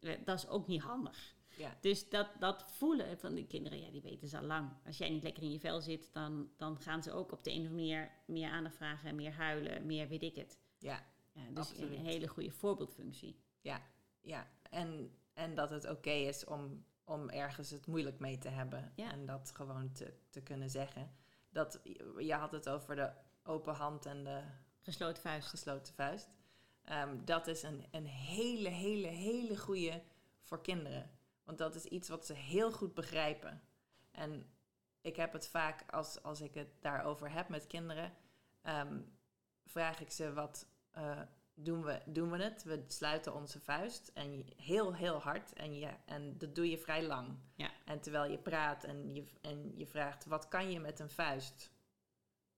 Eh, 0.00 0.12
Dat 0.24 0.38
is 0.38 0.48
ook 0.48 0.66
niet 0.66 0.82
handig. 0.82 1.34
Ja. 1.56 1.76
Dus 1.80 2.08
dat, 2.08 2.28
dat 2.38 2.64
voelen 2.66 3.18
van 3.18 3.34
die 3.34 3.46
kinderen, 3.46 3.80
ja, 3.80 3.90
die 3.90 4.02
weten 4.02 4.28
ze 4.28 4.38
al 4.38 4.44
lang. 4.44 4.70
Als 4.86 4.98
jij 4.98 5.10
niet 5.10 5.22
lekker 5.22 5.42
in 5.42 5.52
je 5.52 5.60
vel 5.60 5.80
zit, 5.80 6.12
dan, 6.12 6.50
dan 6.56 6.80
gaan 6.80 7.02
ze 7.02 7.12
ook 7.12 7.32
op 7.32 7.44
de 7.44 7.50
een 7.50 7.62
of 7.62 7.68
andere 7.68 7.80
manier 7.80 8.10
meer 8.26 8.50
aandacht 8.50 8.76
vragen, 8.76 9.14
meer 9.14 9.32
huilen, 9.32 9.86
meer 9.86 10.08
weet 10.08 10.22
ik 10.22 10.34
het. 10.34 10.58
Ja. 10.78 11.06
Ja, 11.32 11.42
dus 11.48 11.58
Absoluut. 11.58 11.90
een 11.90 12.04
hele 12.04 12.26
goede 12.28 12.50
voorbeeldfunctie. 12.50 13.40
Ja, 13.60 13.82
ja. 14.20 14.46
En, 14.70 15.16
en 15.34 15.54
dat 15.54 15.70
het 15.70 15.90
oké 15.90 16.10
is 16.10 16.44
om, 16.44 16.84
om 17.04 17.28
ergens 17.28 17.70
het 17.70 17.86
moeilijk 17.86 18.18
mee 18.18 18.38
te 18.38 18.48
hebben. 18.48 18.92
Ja. 18.94 19.12
En 19.12 19.26
dat 19.26 19.50
gewoon 19.54 19.92
te, 19.92 20.12
te 20.30 20.40
kunnen 20.40 20.70
zeggen. 20.70 21.10
Dat, 21.50 21.80
je 22.18 22.34
had 22.34 22.52
het 22.52 22.68
over 22.68 22.96
de 22.96 23.10
open 23.42 23.74
hand 23.74 24.06
en 24.06 24.24
de 24.24 24.42
Gesloten 24.86 25.22
vuist. 25.22 25.48
gesloten 25.48 25.94
vuist. 25.94 26.28
Ehm, 26.84 27.24
dat 27.24 27.46
is 27.46 27.62
een, 27.62 27.84
een 27.90 28.06
hele, 28.06 28.68
hele, 28.68 29.06
hele 29.06 29.56
goede 29.56 30.02
voor 30.42 30.60
kinderen. 30.60 31.10
Want 31.46 31.58
dat 31.58 31.74
is 31.74 31.84
iets 31.84 32.08
wat 32.08 32.26
ze 32.26 32.32
heel 32.32 32.72
goed 32.72 32.94
begrijpen. 32.94 33.62
En 34.10 34.50
ik 35.00 35.16
heb 35.16 35.32
het 35.32 35.48
vaak, 35.48 35.92
als, 35.92 36.22
als 36.22 36.40
ik 36.40 36.54
het 36.54 36.68
daarover 36.80 37.30
heb 37.32 37.48
met 37.48 37.66
kinderen, 37.66 38.12
ehm, 38.62 39.00
vraag 39.64 40.00
ik 40.00 40.10
ze 40.10 40.32
wat 40.32 40.66
eh, 40.90 41.20
doen, 41.54 41.82
we, 41.84 42.00
doen 42.06 42.30
we 42.30 42.42
het? 42.42 42.62
We 42.62 42.84
sluiten 42.86 43.34
onze 43.34 43.60
vuist 43.60 44.08
en 44.14 44.36
je- 44.36 44.52
heel, 44.56 44.94
heel 44.94 45.18
hard 45.20 45.52
en, 45.52 45.78
je, 45.78 45.90
en 46.04 46.38
dat 46.38 46.54
doe 46.54 46.70
je 46.70 46.78
vrij 46.78 47.02
lang. 47.06 47.38
Ja. 47.54 47.70
En 47.84 48.00
terwijl 48.00 48.30
je 48.30 48.38
praat 48.38 48.84
en 48.84 49.14
je, 49.14 49.24
en 49.40 49.72
je 49.78 49.86
vraagt, 49.86 50.24
wat 50.24 50.48
kan 50.48 50.70
je 50.70 50.80
met 50.80 50.98
een 51.00 51.10
vuist? 51.10 51.72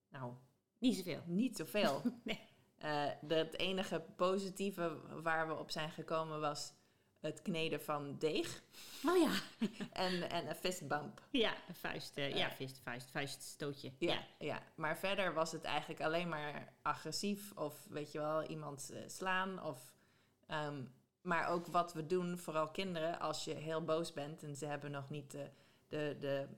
Nou, 0.09 0.33
Niet 0.79 0.97
zoveel. 0.97 1.23
niet 1.27 1.57
zoveel. 1.57 2.03
Nee. 2.25 2.47
Eh, 2.79 3.11
de, 3.23 3.35
het 3.35 3.59
enige 3.59 4.01
positieve 4.17 5.21
waar 5.23 5.49
we 5.49 5.55
op 5.55 5.71
zijn 5.71 5.91
gekomen 5.91 6.41
was 6.41 6.73
het 7.21 7.43
kneden 7.43 7.83
van 7.83 8.17
deeg 8.19 8.63
Oh 9.07 9.17
ja. 9.17 9.31
en, 10.05 10.31
en 10.31 10.49
een 10.49 10.55
fistbump. 10.55 11.23
Ja, 11.31 11.55
een 11.69 11.75
vuist. 11.75 12.17
eh, 12.17 12.35
ja, 12.37 12.49
Eh. 12.51 12.55
vuist, 12.57 12.79
vuist, 12.83 13.11
vuiststootje. 13.11 13.93
Ja, 13.99 14.13
Ja. 14.13 14.25
ja. 14.39 14.63
maar 14.75 14.99
verder 14.99 15.35
was 15.35 15.53
het 15.53 15.65
eigenlijk 15.65 16.01
alleen 16.01 16.29
maar 16.29 16.73
agressief 16.83 17.53
of 17.57 17.87
weet 17.91 18.13
je 18.13 18.19
wel, 18.19 18.43
iemand 18.45 18.91
eh, 18.91 19.01
slaan. 19.07 19.63
Of, 19.63 19.95
ehm, 20.47 20.85
maar 21.23 21.49
ook 21.49 21.67
wat 21.67 21.93
we 21.93 22.07
doen, 22.07 22.39
vooral 22.39 22.69
kinderen, 22.71 23.21
als 23.21 23.45
je 23.45 23.55
heel 23.55 23.85
boos 23.85 24.13
bent 24.13 24.43
en 24.43 24.57
ze 24.57 24.67
hebben 24.67 24.91
nog 24.91 25.11
niet 25.11 25.31
de, 25.31 25.51
de, 25.89 26.17
de, 26.21 26.49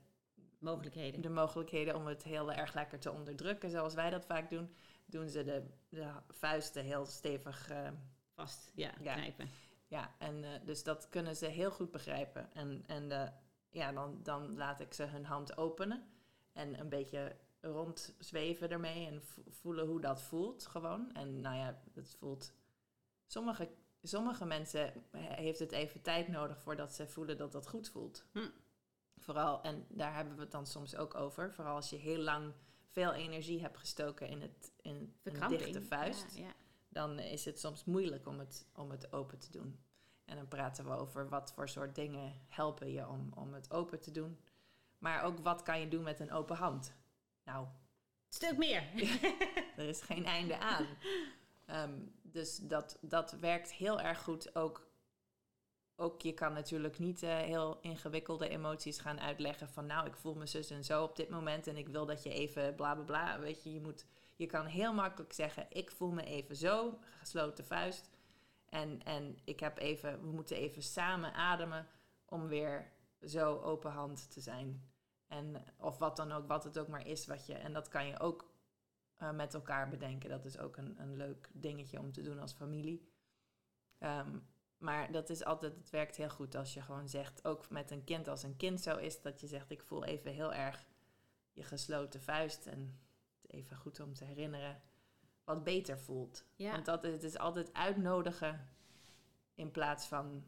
Mogelijkheden. 0.59 1.21
de 1.21 1.29
mogelijkheden 1.31 1.95
om 1.97 2.07
het 2.07 2.23
heel 2.23 2.53
erg 2.53 2.75
lekker 2.75 2.99
te 2.99 3.11
onderdrukken, 3.13 3.71
zoals 3.71 3.95
wij 3.95 4.11
dat 4.11 4.25
vaak 4.27 4.51
doen, 4.51 4.75
doen 5.07 5.29
ze 5.29 5.45
de, 5.45 5.63
de 5.89 6.13
vuisten 6.29 6.85
heel 6.85 7.07
stevig. 7.07 7.69
eh, 7.71 7.89
Vast. 8.35 8.71
Ja, 8.75 8.91
Ja. 9.03 9.15
knijpen. 9.15 9.51
Ja, 9.91 10.15
en 10.19 10.45
eh, 10.45 10.51
dus 10.65 10.83
dat 10.83 11.09
kunnen 11.09 11.37
ze 11.37 11.47
heel 11.47 11.71
goed 11.71 11.91
begrijpen. 11.91 12.53
En, 12.53 12.85
en 12.87 13.13
eh, 13.13 13.29
ja, 13.71 13.93
dan, 13.93 14.21
dan 14.23 14.57
laat 14.57 14.81
ik 14.81 14.93
ze 14.95 15.03
hun 15.03 15.25
hand 15.25 15.57
openen 15.57 16.05
en 16.53 16.81
een 16.81 16.89
beetje 16.89 17.37
rondzweven 17.61 18.71
ermee 18.71 19.07
en 19.07 19.23
vo- 19.23 19.43
voelen 19.49 19.87
hoe 19.87 20.01
dat 20.01 20.23
voelt 20.23 20.67
gewoon. 20.67 21.13
En 21.15 21.41
nou 21.41 21.57
ja, 21.57 21.81
het 21.95 22.17
voelt... 22.19 22.53
Sommige, 23.27 23.69
sommige 24.03 24.45
mensen 24.45 24.93
he- 25.11 25.35
heeft 25.43 25.59
het 25.59 25.73
even 25.73 26.03
tijd 26.03 26.29
nodig 26.29 26.61
voordat 26.61 26.93
ze 26.95 27.07
voelen 27.09 27.37
dat 27.37 27.53
dat 27.53 27.69
goed 27.69 27.89
voelt. 27.89 28.25
Hm. 28.33 28.49
Vooral, 29.17 29.63
en 29.63 29.87
daar 29.89 30.15
hebben 30.15 30.35
we 30.35 30.41
het 30.41 30.51
dan 30.51 30.67
soms 30.67 30.97
ook 30.97 31.15
over. 31.15 31.53
Vooral 31.53 31.75
als 31.75 31.91
je 31.91 31.97
heel 31.97 32.19
lang 32.23 32.53
veel 32.87 33.13
energie 33.13 33.61
hebt 33.61 33.77
gestoken 33.79 34.29
in, 34.29 34.41
het, 34.41 34.73
in 34.81 35.15
een 35.23 35.49
dichte 35.49 35.83
vuist 35.83 36.35
Ja, 36.37 36.43
ja. 36.45 36.53
Dan 36.91 37.19
is 37.19 37.45
het 37.45 37.61
soms 37.61 37.85
moeilijk 37.85 38.27
om 38.27 38.39
het, 38.39 38.67
om 38.75 38.91
het 38.91 39.13
open 39.13 39.39
te 39.39 39.51
doen. 39.51 39.81
En 40.25 40.37
dan 40.37 40.49
praten 40.49 40.85
we 40.85 40.91
over 40.91 41.29
wat 41.29 41.53
voor 41.53 41.69
soort 41.69 41.95
dingen 41.95 42.33
helpen 42.49 42.93
je 42.93 43.09
om, 43.09 43.33
om 43.35 43.55
het 43.55 43.71
open 43.71 44.01
te 44.01 44.11
doen. 44.11 44.41
Maar 44.99 45.23
ook 45.23 45.39
wat 45.39 45.63
kan 45.63 45.81
je 45.81 45.89
doen 45.89 46.03
met 46.03 46.21
een 46.21 46.33
open 46.33 46.57
hand? 46.57 46.95
Nou, 47.45 47.67
Stuk 48.33 48.57
meer. 48.57 48.83
er 49.77 49.89
is 49.89 50.03
geen 50.03 50.25
einde 50.25 50.59
aan. 50.59 50.87
Ehm, 51.67 51.99
dus 52.23 52.57
dat, 52.57 52.99
dat 53.01 53.33
werkt 53.33 53.73
heel 53.73 54.01
erg 54.01 54.23
goed. 54.23 54.55
Ook, 54.55 54.89
ook 55.97 56.23
je 56.23 56.33
kan 56.33 56.53
natuurlijk 56.53 56.99
niet 56.99 57.23
eh, 57.23 57.37
heel 57.37 57.79
ingewikkelde 57.81 58.49
emoties 58.49 58.99
gaan 58.99 59.21
uitleggen 59.21 59.69
van 59.69 59.87
nou, 59.87 60.07
ik 60.07 60.17
voel 60.17 60.35
me 60.35 60.47
zus 60.47 60.71
en 60.71 60.85
zo 60.85 61.03
op 61.03 61.17
dit 61.17 61.29
moment 61.29 61.67
en 61.67 61.77
ik 61.77 61.89
wil 61.89 62.07
dat 62.07 62.23
je 62.23 62.33
even 62.33 62.75
bla 62.75 62.95
bla 62.95 63.05
bla. 63.05 63.41
Weet 63.41 63.63
je, 63.63 63.73
je, 63.73 63.81
moet, 63.81 64.07
je 64.41 64.47
kan 64.47 64.67
heel 64.67 64.95
makkelijk 64.95 65.33
zeggen, 65.33 65.67
ik 65.69 65.91
voel 65.91 66.11
me 66.11 66.25
even 66.25 66.57
zo, 66.57 66.99
gesloten 67.19 67.65
vuist. 67.65 68.11
En, 68.69 69.03
en 69.03 69.39
ik 69.45 69.61
heb 69.61 69.79
even, 69.79 70.21
we 70.21 70.31
moeten 70.31 70.57
even 70.57 70.83
samen 70.83 71.35
ademen 71.35 71.87
om 72.25 72.49
weer 72.49 72.93
zo 73.23 73.59
open 73.59 73.91
hand 73.91 74.31
te 74.31 74.41
zijn. 74.41 74.91
En, 75.27 75.65
of 75.77 75.99
wat 75.99 76.17
dan 76.17 76.33
ook, 76.33 76.49
wat 76.49 76.65
het 76.65 76.79
ook 76.79 76.89
maar 76.89 77.07
is 77.07 77.27
wat 77.27 77.47
je. 77.47 77.55
En 77.55 77.73
dat 77.73 77.89
kan 77.89 78.07
je 78.07 78.21
ook 78.21 78.53
eh, 79.17 79.31
met 79.31 79.55
elkaar 79.55 79.89
bedenken. 79.89 80.31
Dat 80.31 80.45
is 80.45 80.59
ook 80.59 80.77
een, 80.77 81.01
een 81.01 81.17
leuk 81.17 81.51
dingetje 81.53 81.99
om 81.99 82.13
te 82.13 82.23
doen 82.23 82.39
als 82.39 82.53
familie. 82.53 83.09
Ehm, 83.99 84.39
maar 84.79 85.13
dat 85.13 85.31
is 85.31 85.45
altijd, 85.45 85.77
het 85.77 85.91
werkt 85.91 86.17
heel 86.17 86.31
goed 86.31 86.55
als 86.55 86.75
je 86.75 86.83
gewoon 86.83 87.09
zegt, 87.09 87.45
ook 87.45 87.71
met 87.71 87.91
een 87.91 88.05
kind 88.05 88.29
als 88.29 88.43
een 88.43 88.57
kind 88.57 88.81
zo 88.81 88.97
is, 88.97 89.23
dat 89.23 89.41
je 89.41 89.47
zegt, 89.47 89.71
ik 89.71 89.83
voel 89.83 90.05
even 90.05 90.33
heel 90.33 90.53
erg 90.53 90.87
je 91.53 91.63
gesloten 91.63 92.21
vuist. 92.21 92.67
En 92.67 93.01
even 93.51 93.77
goed 93.77 94.01
om 94.01 94.15
te 94.15 94.25
herinneren 94.25 94.83
wat 95.45 95.65
beter 95.65 95.99
voelt. 95.99 96.45
Ja. 96.57 96.73
Want 96.73 96.85
dat, 96.85 97.03
het 97.03 97.23
is 97.23 97.39
altijd 97.39 97.73
uitnodigen 97.73 98.69
in 99.55 99.71
plaats 99.71 100.07
van 100.07 100.47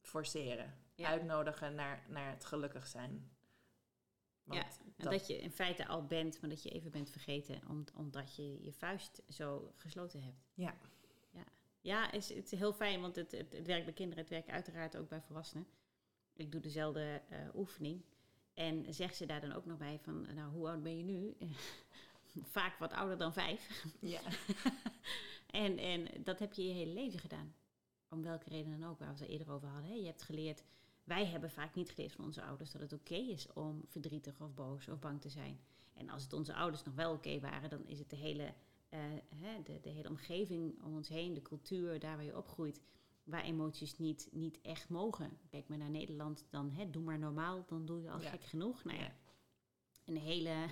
forceren. 0.00 0.74
Ja. 0.94 1.08
Uitnodigen 1.08 1.74
naar, 1.74 2.04
naar 2.08 2.30
het 2.30 2.44
gelukkig 2.44 2.86
zijn. 2.86 3.30
Want 4.42 4.80
En 4.96 5.10
dat, 5.10 5.26
je 5.26 5.40
in 5.40 5.50
feite 5.50 5.86
al 5.86 6.06
bent, 6.06 6.40
maar 6.40 6.50
dat 6.50 6.62
je 6.62 6.70
even 6.70 6.90
bent 6.90 7.10
vergeten 7.10 7.60
om, 7.68 7.84
omdat 7.94 8.36
je 8.36 8.62
je 8.62 8.72
vuist 8.72 9.22
zo 9.28 9.72
gesloten 9.76 10.22
hebt. 10.22 10.48
Ja. 10.54 10.74
Ja, 11.30 11.44
ja 11.80 12.12
is, 12.12 12.28
het 12.28 12.52
is 12.52 12.58
heel 12.58 12.72
fijn, 12.72 13.00
want 13.00 13.16
het, 13.16 13.30
het, 13.30 13.52
het 13.52 13.66
werkt 13.66 13.84
bij 13.84 13.94
kinderen, 13.94 14.22
het 14.22 14.32
werkt 14.32 14.48
uiteraard 14.48 14.96
ook 14.96 15.08
bij 15.08 15.20
volwassenen. 15.20 15.66
Ik 16.32 16.52
doe 16.52 16.60
dezelfde 16.60 17.22
eh, 17.28 17.54
oefening. 17.54 18.04
En 18.54 18.94
zegt 18.94 19.16
ze 19.16 19.26
daar 19.26 19.40
dan 19.40 19.52
ook 19.52 19.64
nog 19.66 19.78
bij 19.78 19.98
van, 20.02 20.34
nou, 20.34 20.52
hoe 20.52 20.68
oud 20.68 20.82
ben 20.82 20.96
je 20.96 21.04
nu? 21.04 21.36
Vaak 22.42 22.78
wat 22.78 22.92
ouder 22.92 23.18
dan 23.18 23.32
vijf. 23.32 23.84
ja. 24.00 24.20
En, 25.50 25.78
en 25.78 26.22
dat 26.24 26.38
heb 26.38 26.52
je 26.52 26.66
je 26.66 26.72
hele 26.72 26.92
leven 26.92 27.18
gedaan. 27.18 27.54
Om 28.08 28.22
welke 28.22 28.48
reden 28.48 28.78
dan 28.80 28.88
ook, 28.90 28.98
waar 28.98 29.14
we 29.14 29.20
het 29.20 29.28
eerder 29.28 29.50
over 29.52 29.68
hadden. 29.68 29.90
Hè? 29.90 29.96
Je 29.96 30.04
hebt 30.06 30.22
geleerd, 30.22 30.64
wij 31.04 31.26
hebben 31.26 31.50
vaak 31.50 31.74
niet 31.74 31.90
geleerd 31.90 32.12
van 32.12 32.24
onze 32.24 32.42
ouders 32.42 32.70
dat 32.70 32.80
het 32.80 32.92
oké 32.92 33.14
is 33.14 33.52
om 33.52 33.84
verdrietig 33.88 34.40
of 34.40 34.54
boos 34.54 34.88
of 34.88 34.98
bang 34.98 35.20
te 35.20 35.28
zijn. 35.28 35.60
En 35.94 36.08
als 36.08 36.22
het 36.22 36.32
onze 36.32 36.54
ouders 36.54 36.82
nog 36.82 36.94
wel 36.94 37.12
oké 37.12 37.40
waren, 37.40 37.70
dan 37.70 37.86
is 37.86 37.98
het 37.98 38.10
de 38.10 38.16
hele, 38.16 38.54
eh, 38.88 39.00
hè, 39.36 39.62
de, 39.62 39.80
de 39.80 39.88
hele 39.90 40.08
omgeving 40.08 40.82
om 40.82 40.94
ons 40.96 41.08
heen, 41.08 41.34
de 41.34 41.42
cultuur, 41.42 41.98
daar 42.00 42.16
waar 42.16 42.24
je 42.24 42.36
opgroeit, 42.36 42.80
waar 43.24 43.44
emoties 43.44 43.98
niet, 43.98 44.28
niet 44.32 44.60
echt 44.60 44.88
mogen. 44.88 45.38
Kijk 45.48 45.68
maar 45.68 45.78
naar 45.78 45.90
Nederland, 45.90 46.44
dan 46.50 46.70
hè, 46.70 46.90
doe 46.90 47.02
maar 47.02 47.18
normaal, 47.18 47.64
dan 47.66 47.86
doe 47.86 48.02
je 48.02 48.10
al 48.10 48.20
Ja. 48.20 48.30
gek 48.30 48.44
genoeg. 48.44 48.84
Nou 48.84 48.98
Ja. 48.98 49.14
een 50.04 50.16
hele, 50.16 50.66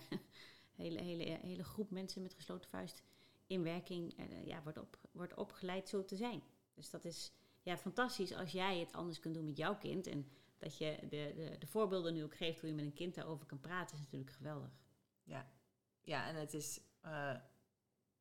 hele, 0.78 1.00
hele, 1.00 1.38
hele 1.42 1.64
groep 1.64 1.90
mensen 1.90 2.22
met 2.22 2.34
gesloten 2.34 2.70
vuist 2.70 3.02
in 3.46 3.62
werking 3.62 4.18
eh, 4.18 4.46
ja, 4.46 4.62
wordt, 4.62 4.78
op, 4.78 4.98
wordt 5.12 5.34
opgeleid 5.34 5.88
zo 5.88 6.04
te 6.04 6.16
zijn. 6.16 6.42
Dus 6.74 6.90
dat 6.90 7.04
is 7.04 7.32
ja, 7.62 7.76
fantastisch 7.76 8.34
als 8.34 8.52
jij 8.52 8.78
het 8.78 8.92
anders 8.92 9.20
kunt 9.20 9.34
doen 9.34 9.44
met 9.44 9.56
jouw 9.56 9.76
kind. 9.76 10.06
En 10.06 10.28
dat 10.58 10.78
je 10.78 10.98
de, 11.00 11.32
de, 11.36 11.56
de 11.58 11.66
voorbeelden 11.66 12.14
nu 12.14 12.24
ook 12.24 12.36
geeft 12.36 12.60
hoe 12.60 12.68
je 12.68 12.74
met 12.74 12.84
een 12.84 12.92
kind 12.92 13.14
daarover 13.14 13.46
kan 13.46 13.60
praten, 13.60 13.96
is 13.96 14.02
natuurlijk 14.02 14.32
geweldig. 14.32 14.70
Ja, 16.02 16.26
en 16.28 16.36
het 16.36 16.54
is 16.54 16.80
eh, 17.00 17.36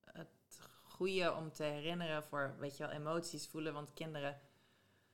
het 0.04 0.60
goede 0.84 1.34
om 1.34 1.52
te 1.52 1.64
herinneren 1.64 2.24
voor, 2.24 2.56
weet 2.60 2.78
je 2.78 2.84
wel, 2.84 2.92
emoties 2.92 3.48
voelen. 3.48 3.74
Want 3.74 3.94
kinderen 3.94 4.40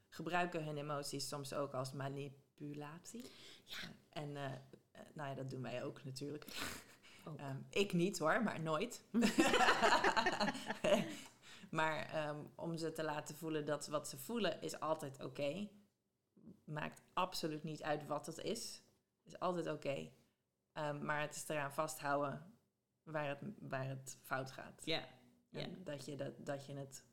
gebruiken 0.09 0.65
hun 0.65 0.77
emoties 0.77 1.27
soms 1.27 1.53
ook 1.53 1.73
als 1.73 1.91
manipulatie. 1.91 3.31
Ja. 3.65 3.77
En 4.09 4.37
eh, 4.37 4.51
nou 5.13 5.29
ja, 5.29 5.35
dat 5.35 5.49
doen 5.49 5.61
wij 5.61 5.83
ook 5.83 6.03
natuurlijk. 6.03 6.45
Ehm, 7.23 7.57
ik 7.69 7.93
niet 7.93 8.19
hoor, 8.19 8.43
maar 8.43 8.59
nooit. 8.59 9.03
maar 11.69 12.09
ehm, 12.09 12.37
om 12.55 12.77
ze 12.77 12.91
te 12.91 13.03
laten 13.03 13.35
voelen 13.35 13.65
dat 13.65 13.87
wat 13.87 14.07
ze 14.09 14.17
voelen 14.17 14.61
is 14.61 14.79
altijd 14.79 15.23
oké. 15.23 15.69
Maakt 16.63 17.01
absoluut 17.13 17.63
niet 17.63 17.83
uit 17.83 18.05
wat 18.05 18.25
het 18.25 18.37
is. 18.37 18.81
Is 19.23 19.39
altijd 19.39 19.67
oké. 19.67 20.11
Ehm, 20.73 21.05
maar 21.05 21.21
het 21.21 21.35
is 21.35 21.47
eraan 21.47 21.73
vasthouden 21.73 22.53
waar 23.03 23.27
het, 23.27 23.39
waar 23.59 23.87
het 23.87 24.17
fout 24.21 24.51
gaat. 24.51 24.81
Ja, 24.85 25.03
dat, 25.83 26.05
je 26.05 26.15
dat, 26.15 26.45
dat 26.45 26.65
je 26.65 26.73
het 26.73 27.03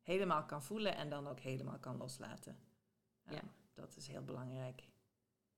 helemaal 0.00 0.44
kan 0.44 0.62
voelen 0.62 0.96
en 0.96 1.08
dan 1.08 1.26
ook 1.26 1.40
helemaal 1.40 1.78
kan 1.78 1.96
loslaten. 1.96 2.58
Ja. 3.28 3.40
Dat 3.72 3.96
is 3.96 4.06
heel 4.06 4.24
belangrijk. 4.24 4.88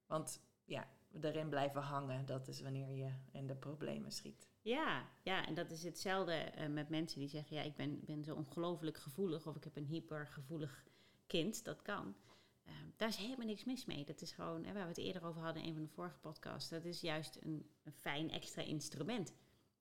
Want 0.07 0.41
ja, 0.65 0.89
erin 1.25 1.49
blijven 1.49 1.81
hangen, 1.81 2.27
dat 2.27 2.49
is 2.49 2.61
wanneer 2.61 2.91
je 2.91 3.11
in 3.33 3.47
de 3.47 3.55
problemen 3.55 4.13
schiet. 4.13 4.49
Ja, 4.61 5.09
ja, 5.23 5.47
en 5.47 5.55
dat 5.55 5.71
is 5.71 5.83
hetzelfde 5.83 6.33
eh, 6.33 6.69
met 6.69 6.89
mensen 6.89 7.21
die 7.21 7.29
zeggen: 7.29 7.57
Ja, 7.57 7.63
ik 7.63 7.77
ben, 7.77 8.01
ben 8.05 8.25
zo 8.25 8.35
ongelooflijk 8.35 8.97
gevoelig 8.97 9.47
of 9.47 9.57
ik 9.57 9.65
heb 9.65 9.77
een 9.77 9.87
hypergevoelig 9.87 10.85
kind. 11.27 11.65
Dat 11.65 11.83
kan. 11.83 12.15
Eh, 12.65 12.73
daar 12.97 13.09
is 13.09 13.17
helemaal 13.17 13.47
niks 13.47 13.65
mis 13.65 13.85
mee. 13.85 14.05
Dat 14.05 14.21
is 14.21 14.33
gewoon, 14.33 14.65
hè, 14.65 14.73
waar 14.73 14.83
we 14.83 14.89
het 14.89 14.99
eerder 14.99 15.25
over 15.25 15.43
hadden 15.43 15.63
in 15.63 15.69
een 15.69 15.75
van 15.75 15.85
de 15.85 15.91
vorige 15.91 16.19
podcasts, 16.19 16.71
dat 16.71 16.85
is 16.85 17.01
juist 17.01 17.39
een, 17.41 17.71
een 17.83 17.93
fijn 17.93 18.31
extra 18.31 18.63
instrument. 18.63 19.29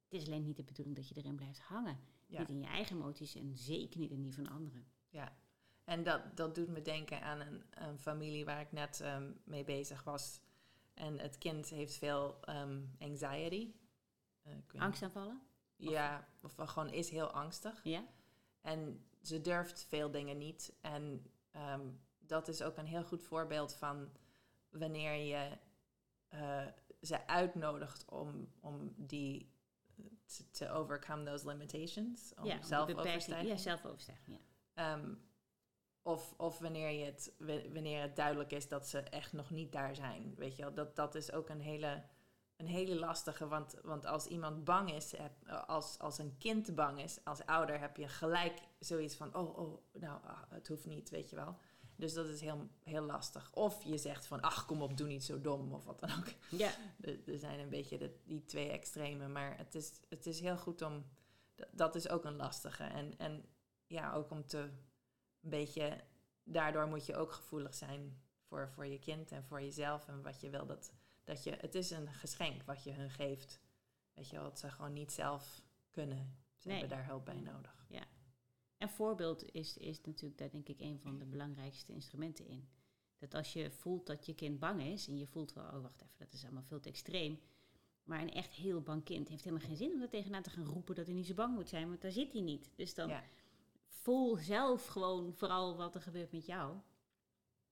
Het 0.10 0.22
is 0.22 0.26
alleen 0.26 0.44
niet 0.44 0.58
de 0.58 0.64
bedoeling 0.64 0.96
dat 0.96 1.10
je 1.10 1.16
erin 1.16 1.36
blijft 1.36 1.60
hangen. 1.60 2.00
Ja. 2.26 2.40
Niet 2.40 2.50
in 2.50 2.60
je 2.60 2.68
eigen 2.68 2.96
emoties 2.96 3.36
en 3.36 3.58
zeker 3.58 4.00
niet 4.00 4.12
in 4.12 4.22
die 4.22 4.34
van 4.34 4.50
anderen. 4.50 4.86
Ja, 5.10 5.36
en 5.86 6.04
dat, 6.04 6.38
dat 6.38 6.56
doet 6.56 6.68
me 6.68 6.82
denken 6.82 7.22
aan 7.22 7.40
een, 7.40 7.64
een 7.70 8.00
familie 8.00 8.46
waar 8.46 8.62
ik 8.62 8.72
net 8.72 9.02
ehm, 9.02 9.32
mee 9.44 9.64
bezig 9.64 10.04
was. 10.04 10.42
En 10.96 11.20
het 11.20 11.38
kind 11.38 11.70
heeft 11.70 11.94
veel 11.96 12.38
ehm, 12.42 12.82
anxiety. 13.00 13.74
Eh, 14.42 14.54
weet 14.72 14.82
Angstaanvallen? 14.82 15.42
Ja, 15.76 16.28
of 16.42 16.54
gewoon 16.58 16.90
is 16.90 17.10
heel 17.10 17.32
angstig. 17.32 17.84
Ja? 17.84 18.06
En 18.62 19.06
ze 19.22 19.42
durft 19.42 19.84
veel 19.84 20.12
dingen 20.12 20.38
niet. 20.38 20.74
En 20.82 21.32
ehm, 21.52 21.88
dat 22.20 22.48
is 22.48 22.62
ook 22.62 22.78
een 22.78 22.86
heel 22.86 23.04
goed 23.04 23.24
voorbeeld 23.24 23.74
van 23.74 24.10
wanneer 24.70 25.14
je 25.14 25.58
eh, 26.28 26.66
ze 27.02 27.28
uitnodigt 27.28 28.06
om, 28.10 28.52
om 28.60 28.94
die 28.98 29.54
te- 30.26 30.50
te 30.52 30.70
overcome 30.70 31.24
those 31.24 31.48
limitations. 31.48 32.34
Om 32.36 32.46
ja, 32.46 32.54
om 32.56 32.62
de 32.62 32.68
zelfoverstijging. 32.68 33.26
beperking- 33.26 33.48
Ja, 33.50 33.58
zelfoverstijging. 33.58 34.38
Ja. 34.74 34.94
Ehm, 34.94 35.14
of, 36.06 36.34
of 36.38 36.60
wanneer, 36.60 36.90
je 36.90 37.06
het, 37.06 37.34
wa- 37.38 37.72
wanneer 37.74 38.02
het 38.02 38.16
duidelijk 38.16 38.52
is 38.52 38.68
dat 38.68 38.88
ze 38.88 39.00
echt 39.00 39.34
nog 39.34 39.50
niet 39.50 39.72
daar 39.72 39.96
zijn. 39.96 40.34
Weet 40.38 40.56
je 40.56 40.62
wel, 40.64 40.74
dat, 40.74 40.96
dat 40.96 41.16
is 41.16 41.32
ook 41.32 41.50
een 41.50 41.62
hele, 41.62 42.04
een 42.56 42.68
hele 42.68 42.96
lastige. 42.96 43.48
Want, 43.48 43.76
want 43.84 44.06
als 44.06 44.26
iemand 44.28 44.64
bang 44.64 44.92
is, 44.94 45.12
heb- 45.18 45.50
als, 45.68 46.00
als 46.00 46.18
een 46.18 46.38
kind 46.38 46.76
bang 46.76 47.02
is, 47.02 47.20
als 47.24 47.46
ouder 47.46 47.80
heb 47.80 47.98
je 47.98 48.08
gelijk 48.08 48.60
zoiets 48.80 49.16
van: 49.16 49.36
oh, 49.36 49.58
oh 49.58 49.78
nou, 49.94 50.20
ah, 50.24 50.42
het 50.50 50.68
hoeft 50.68 50.86
niet, 50.86 51.10
weet 51.10 51.30
je 51.30 51.36
wel. 51.36 51.58
Dus 51.98 52.14
dat 52.14 52.28
is 52.28 52.42
heel, 52.42 52.68
heel 52.84 53.04
lastig. 53.04 53.52
Of 53.54 53.84
je 53.84 53.98
zegt 53.98 54.26
van: 54.28 54.42
ach, 54.42 54.66
kom 54.66 54.82
op, 54.82 54.98
doe 54.98 55.08
niet 55.08 55.24
zo 55.24 55.42
dom, 55.42 55.74
of 55.74 55.86
wat 55.86 56.00
dan 56.00 56.12
ook. 56.12 56.28
ja. 56.50 56.70
Er 57.02 57.20
er 57.34 57.38
zijn 57.40 57.60
een 57.60 57.70
beetje 57.70 57.98
de, 57.98 58.16
die 58.26 58.46
twee 58.46 58.70
extremen. 58.70 59.32
Maar 59.32 59.58
het 59.58 59.76
is, 59.76 59.92
het 60.10 60.26
is 60.26 60.40
heel 60.40 60.58
goed 60.58 60.82
om. 60.82 61.06
Dat 61.72 61.96
is 61.96 62.10
ook 62.10 62.26
een 62.26 62.36
lastige. 62.36 62.84
En, 62.84 63.18
en 63.18 63.46
ja, 63.88 64.14
ook 64.14 64.32
om 64.32 64.46
te. 64.48 64.70
Een 65.46 65.52
beetje. 65.52 66.04
Daardoor 66.44 66.88
moet 66.88 67.06
je 67.06 67.16
ook 67.16 67.32
gevoelig 67.32 67.74
zijn 67.76 68.22
voor, 68.48 68.70
voor 68.70 68.86
je 68.86 69.00
kind 69.00 69.32
en 69.32 69.44
voor 69.44 69.62
jezelf. 69.62 70.08
En 70.08 70.22
wat 70.22 70.42
je 70.42 70.50
wil 70.50 70.66
dat. 70.66 70.94
dat 71.24 71.44
je, 71.44 71.52
het 71.52 71.76
is 71.76 71.90
een 71.92 72.14
geschenk 72.14 72.64
wat 72.64 72.84
je 72.84 72.92
hun 72.92 73.10
geeft. 73.10 73.60
Weet 74.14 74.30
je 74.30 74.36
wel, 74.36 74.44
dat 74.44 74.60
ze 74.60 74.70
gewoon 74.70 74.94
niet 74.94 75.12
zelf 75.12 75.62
kunnen. 75.92 76.38
Ze 76.58 76.68
Nee. 76.68 76.80
hebben 76.80 76.98
daar 76.98 77.06
hulp 77.08 77.26
bij 77.26 77.40
nodig. 77.40 77.74
En 78.78 78.90
voorbeeld 78.90 79.52
is, 79.52 79.78
is 79.78 80.02
natuurlijk 80.02 80.40
daar 80.40 80.50
denk 80.50 80.68
ik 80.68 80.82
een 80.82 81.00
van 81.00 81.18
de 81.18 81.26
belangrijkste 81.26 81.94
instrumenten 81.94 82.48
in. 82.48 82.70
Dat 83.18 83.34
als 83.34 83.54
je 83.54 83.72
voelt 83.72 84.06
dat 84.08 84.26
je 84.26 84.36
kind 84.36 84.60
bang 84.60 84.82
is 84.84 85.08
en 85.08 85.18
je 85.18 85.28
voelt 85.28 85.54
wel, 85.54 85.64
oh 85.64 85.82
wacht 85.82 86.02
even, 86.02 86.16
dat 86.18 86.34
is 86.34 86.44
allemaal 86.44 86.64
veel 86.64 86.80
te 86.80 86.90
extreem. 86.90 87.40
Maar 88.04 88.22
een 88.22 88.32
echt 88.34 88.54
heel 88.54 88.82
bang 88.82 89.04
kind 89.04 89.28
heeft 89.30 89.44
helemaal 89.44 89.68
geen 89.68 89.78
zin 89.78 89.94
om 89.94 90.02
er 90.02 90.10
tegenaan 90.10 90.42
te 90.44 90.50
gaan 90.50 90.66
roepen 90.66 90.96
dat 90.96 91.06
hij 91.06 91.16
niet 91.16 91.26
zo 91.26 91.34
bang 91.34 91.56
moet 91.56 91.70
zijn, 91.70 91.88
want 91.88 92.02
daar 92.02 92.12
zit 92.12 92.32
hij 92.32 92.42
niet. 92.42 92.72
Dus 92.76 92.94
dan 92.94 93.10
Ja. 93.10 93.24
Voel 94.06 94.38
zelf 94.38 94.88
gewoon 94.88 95.34
vooral 95.34 95.76
wat 95.76 95.96
er 95.96 96.02
gebeurt 96.02 96.32
met 96.32 96.46
jou. 96.46 96.78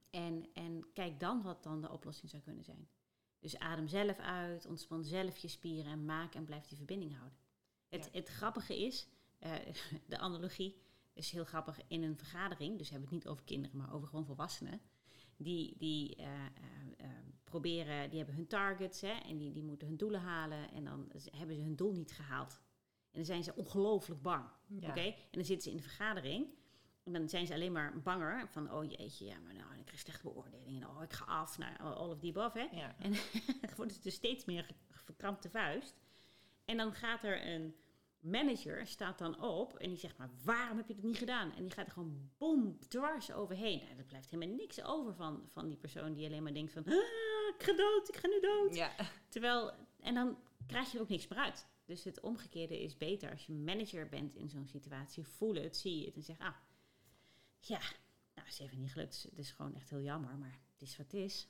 En, 0.09 0.45
en 0.53 0.85
kijk 0.93 1.19
dan 1.19 1.41
wat 1.41 1.63
dan 1.63 1.81
de 1.81 1.91
oplossing 1.91 2.29
zou 2.29 2.43
kunnen 2.43 2.63
zijn. 2.63 2.87
Dus 3.39 3.59
adem 3.59 3.87
zelf 3.87 4.17
uit, 4.17 4.65
ontspan 4.65 5.03
zelf 5.03 5.37
je 5.37 5.47
spieren 5.47 5.91
en 5.91 6.05
maak 6.05 6.35
en 6.35 6.45
blijf 6.45 6.65
die 6.67 6.77
verbinding 6.77 7.15
houden. 7.15 7.37
Het, 7.89 8.09
Ja. 8.11 8.19
het 8.19 8.27
grappige 8.27 8.85
is, 8.85 9.07
eh, 9.39 9.51
de 10.07 10.17
analogie 10.17 10.81
is 11.13 11.31
heel 11.31 11.45
grappig 11.45 11.79
in 11.87 12.03
een 12.03 12.17
vergadering, 12.17 12.77
dus 12.77 12.87
we 12.87 12.93
hebben 12.93 13.13
het 13.13 13.23
niet 13.23 13.27
over 13.27 13.43
kinderen, 13.43 13.77
maar 13.77 13.93
over 13.93 14.07
gewoon 14.07 14.25
volwassenen. 14.25 14.81
Die, 15.37 15.77
die 15.77 16.15
eh, 16.15 16.45
eh, 16.45 17.09
proberen, 17.43 18.09
die 18.09 18.17
hebben 18.17 18.35
hun 18.35 18.47
targets 18.47 19.01
hè, 19.01 19.11
en 19.11 19.37
die, 19.37 19.51
die 19.51 19.63
moeten 19.63 19.87
hun 19.87 19.97
doelen 19.97 20.21
halen 20.21 20.71
en 20.71 20.83
dan 20.83 21.11
hebben 21.31 21.55
ze 21.55 21.61
hun 21.61 21.75
doel 21.75 21.91
niet 21.91 22.11
gehaald. 22.11 22.61
En 23.13 23.19
dan 23.19 23.25
zijn 23.25 23.43
ze 23.43 23.55
ongelooflijk 23.55 24.21
bang. 24.21 24.45
Ja. 24.67 24.89
Oké? 24.89 25.01
En 25.01 25.15
dan 25.31 25.45
zitten 25.45 25.61
ze 25.61 25.69
in 25.69 25.77
de 25.77 25.83
vergadering. 25.83 26.47
En 27.03 27.13
dan 27.13 27.29
zijn 27.29 27.47
ze 27.47 27.53
alleen 27.53 27.71
maar 27.71 28.01
banger. 28.01 28.47
Van, 28.49 28.71
oh 28.71 28.83
jeetje, 28.83 29.25
ja, 29.25 29.39
maar 29.39 29.53
nou, 29.53 29.77
ik 29.77 29.85
krijg 29.85 29.99
slechte 29.99 30.23
beoordelingen. 30.23 30.89
Oh, 30.89 31.03
ik 31.03 31.13
ga 31.13 31.25
af. 31.25 31.57
Nou, 31.57 31.77
all 31.79 32.09
of 32.09 32.19
the 32.19 32.27
above, 32.27 32.59
hè. 32.59 32.77
Ja. 32.77 32.95
En 32.99 33.11
dan 33.61 33.75
wordt 33.75 33.93
het 33.93 34.03
dus 34.03 34.13
steeds 34.13 34.45
meer 34.45 34.67
verkrampte 34.89 35.49
vuist. 35.49 36.01
En 36.65 36.77
dan 36.77 36.93
gaat 36.93 37.23
er 37.23 37.47
een 37.47 37.75
manager, 38.19 38.87
staat 38.87 39.17
dan 39.17 39.41
op. 39.41 39.77
En 39.77 39.89
die 39.89 39.97
zegt, 39.97 40.17
maar 40.17 40.29
waarom 40.43 40.77
heb 40.77 40.87
je 40.87 40.95
dat 40.95 41.03
niet 41.03 41.17
gedaan? 41.17 41.53
En 41.53 41.63
die 41.63 41.71
gaat 41.71 41.85
er 41.85 41.91
gewoon 41.91 42.31
boom, 42.37 42.79
dwars 42.87 43.31
overheen. 43.31 43.79
Nou, 43.83 43.97
er 43.97 44.05
blijft 44.05 44.29
helemaal 44.29 44.55
niks 44.55 44.83
over 44.83 45.15
van, 45.15 45.43
van 45.51 45.67
die 45.67 45.77
persoon 45.77 46.13
die 46.13 46.25
alleen 46.25 46.43
maar 46.43 46.53
denkt 46.53 46.71
van... 46.71 46.83
Ah, 46.85 46.93
ik 47.57 47.63
ga 47.63 47.73
dood, 47.73 48.09
ik 48.09 48.15
ga 48.15 48.27
nu 48.27 48.39
dood. 48.39 48.75
Ja. 48.75 48.91
Terwijl, 49.29 49.71
en 49.99 50.13
dan 50.13 50.37
krijg 50.67 50.91
je 50.91 50.97
er 50.97 51.03
ook 51.03 51.09
niks 51.09 51.27
meer 51.27 51.39
uit. 51.39 51.67
Dus 51.85 52.03
het 52.03 52.19
omgekeerde 52.19 52.81
is 52.83 52.97
beter. 52.97 53.31
Als 53.31 53.45
je 53.45 53.53
manager 53.53 54.09
bent 54.09 54.35
in 54.35 54.49
zo'n 54.49 54.67
situatie, 54.67 55.23
voel 55.27 55.53
het, 55.55 55.77
zie 55.77 55.99
je 55.99 56.05
het 56.05 56.15
en 56.15 56.23
zeg, 56.23 56.39
ah, 56.39 56.55
ja, 57.59 57.81
nou, 58.35 58.47
is 58.47 58.59
even 58.59 58.77
niet 58.79 58.91
gelukt. 58.91 59.23
Het 59.29 59.37
is 59.37 59.51
gewoon 59.51 59.75
echt 59.75 59.89
heel 59.89 60.01
jammer, 60.01 60.37
maar 60.37 60.59
het 60.71 60.81
is 60.81 60.97
wat 60.97 61.05
het 61.05 61.21
is. 61.21 61.47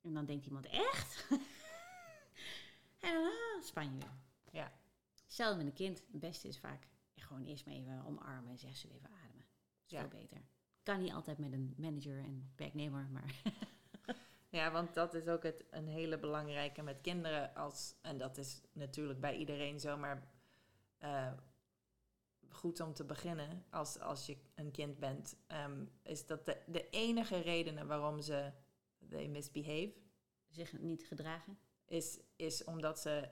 En 0.00 0.14
dan 0.14 0.24
denkt 0.24 0.46
iemand, 0.46 0.66
echt? 0.66 1.26
en 3.06 3.12
dan 3.12 3.24
ah, 3.24 3.62
span 3.62 3.84
je 3.92 3.98
weer. 3.98 4.18
Ja. 4.52 4.72
Hetzelfde 5.24 5.56
met 5.56 5.66
een 5.66 5.72
kind. 5.72 6.02
Het 6.12 6.20
beste 6.20 6.48
is 6.48 6.58
vaak 6.58 6.88
gewoon 7.26 7.44
eerst 7.44 7.66
maar 7.66 7.74
even 7.74 8.04
omarmen 8.04 8.50
en 8.50 8.58
zeggen 8.58 8.78
ze 8.78 8.88
even 8.94 9.08
ademen. 9.10 9.46
Dat 9.46 9.84
is 9.86 9.90
Ja. 9.90 10.00
veel 10.00 10.18
beter. 10.20 10.44
Kan 10.82 11.00
niet 11.00 11.12
altijd 11.12 11.38
met 11.38 11.52
een 11.52 11.74
manager 11.76 12.18
en 12.18 12.52
werknemer, 12.56 13.08
maar 13.10 13.34
Ja, 14.48 14.70
want 14.70 14.94
dat 14.94 15.14
is 15.14 15.26
ook 15.26 15.42
het, 15.42 15.64
een 15.70 15.88
hele 15.88 16.18
belangrijke 16.18 16.82
met 16.82 17.00
kinderen. 17.00 17.54
Als, 17.54 17.94
en 18.02 18.18
dat 18.18 18.38
is 18.38 18.60
natuurlijk 18.72 19.20
bij 19.20 19.36
iedereen 19.36 19.80
zo, 19.80 19.96
maar 19.96 20.28
eh, 20.98 21.32
goed 22.48 22.80
om 22.80 22.94
te 22.94 23.04
beginnen 23.04 23.64
als, 23.70 24.00
als 24.00 24.26
je 24.26 24.36
een 24.54 24.70
kind 24.70 24.98
bent, 24.98 25.36
ehm, 25.46 25.84
is 26.02 26.26
dat 26.26 26.46
de, 26.46 26.56
de 26.66 26.90
enige 26.90 27.38
redenen 27.38 27.86
waarom 27.86 28.20
ze 28.20 28.52
they 29.08 29.28
misbehave, 29.28 29.92
zich 30.48 30.78
niet 30.78 31.04
gedragen. 31.06 31.58
is, 31.86 32.20
is 32.36 32.64
omdat 32.64 33.00
ze 33.00 33.28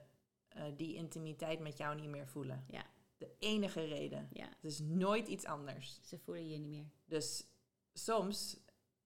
eh, 0.47 0.63
die 0.75 0.95
intimiteit 0.95 1.59
met 1.59 1.77
jou 1.77 1.95
niet 1.95 2.09
meer 2.09 2.27
voelen. 2.27 2.65
Ja. 2.67 2.85
De 3.17 3.35
enige 3.39 3.85
reden. 3.85 4.29
Ja, 4.31 4.45
Het 4.45 4.63
is 4.71 4.79
nooit 4.79 5.27
iets 5.27 5.45
anders. 5.45 5.99
ze 6.03 6.19
voelen 6.19 6.49
je 6.49 6.57
niet 6.57 6.69
meer. 6.69 6.89
Dus 7.05 7.47
soms 7.93 8.57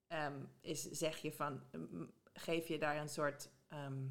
ehm, 0.10 0.44
is, 0.62 0.82
zeg 0.82 1.18
je 1.18 1.32
van, 1.32 1.62
geef 2.34 2.68
je 2.68 2.78
daar 2.78 2.98
een 2.98 3.10
soort, 3.10 3.50
ehm, 3.68 4.08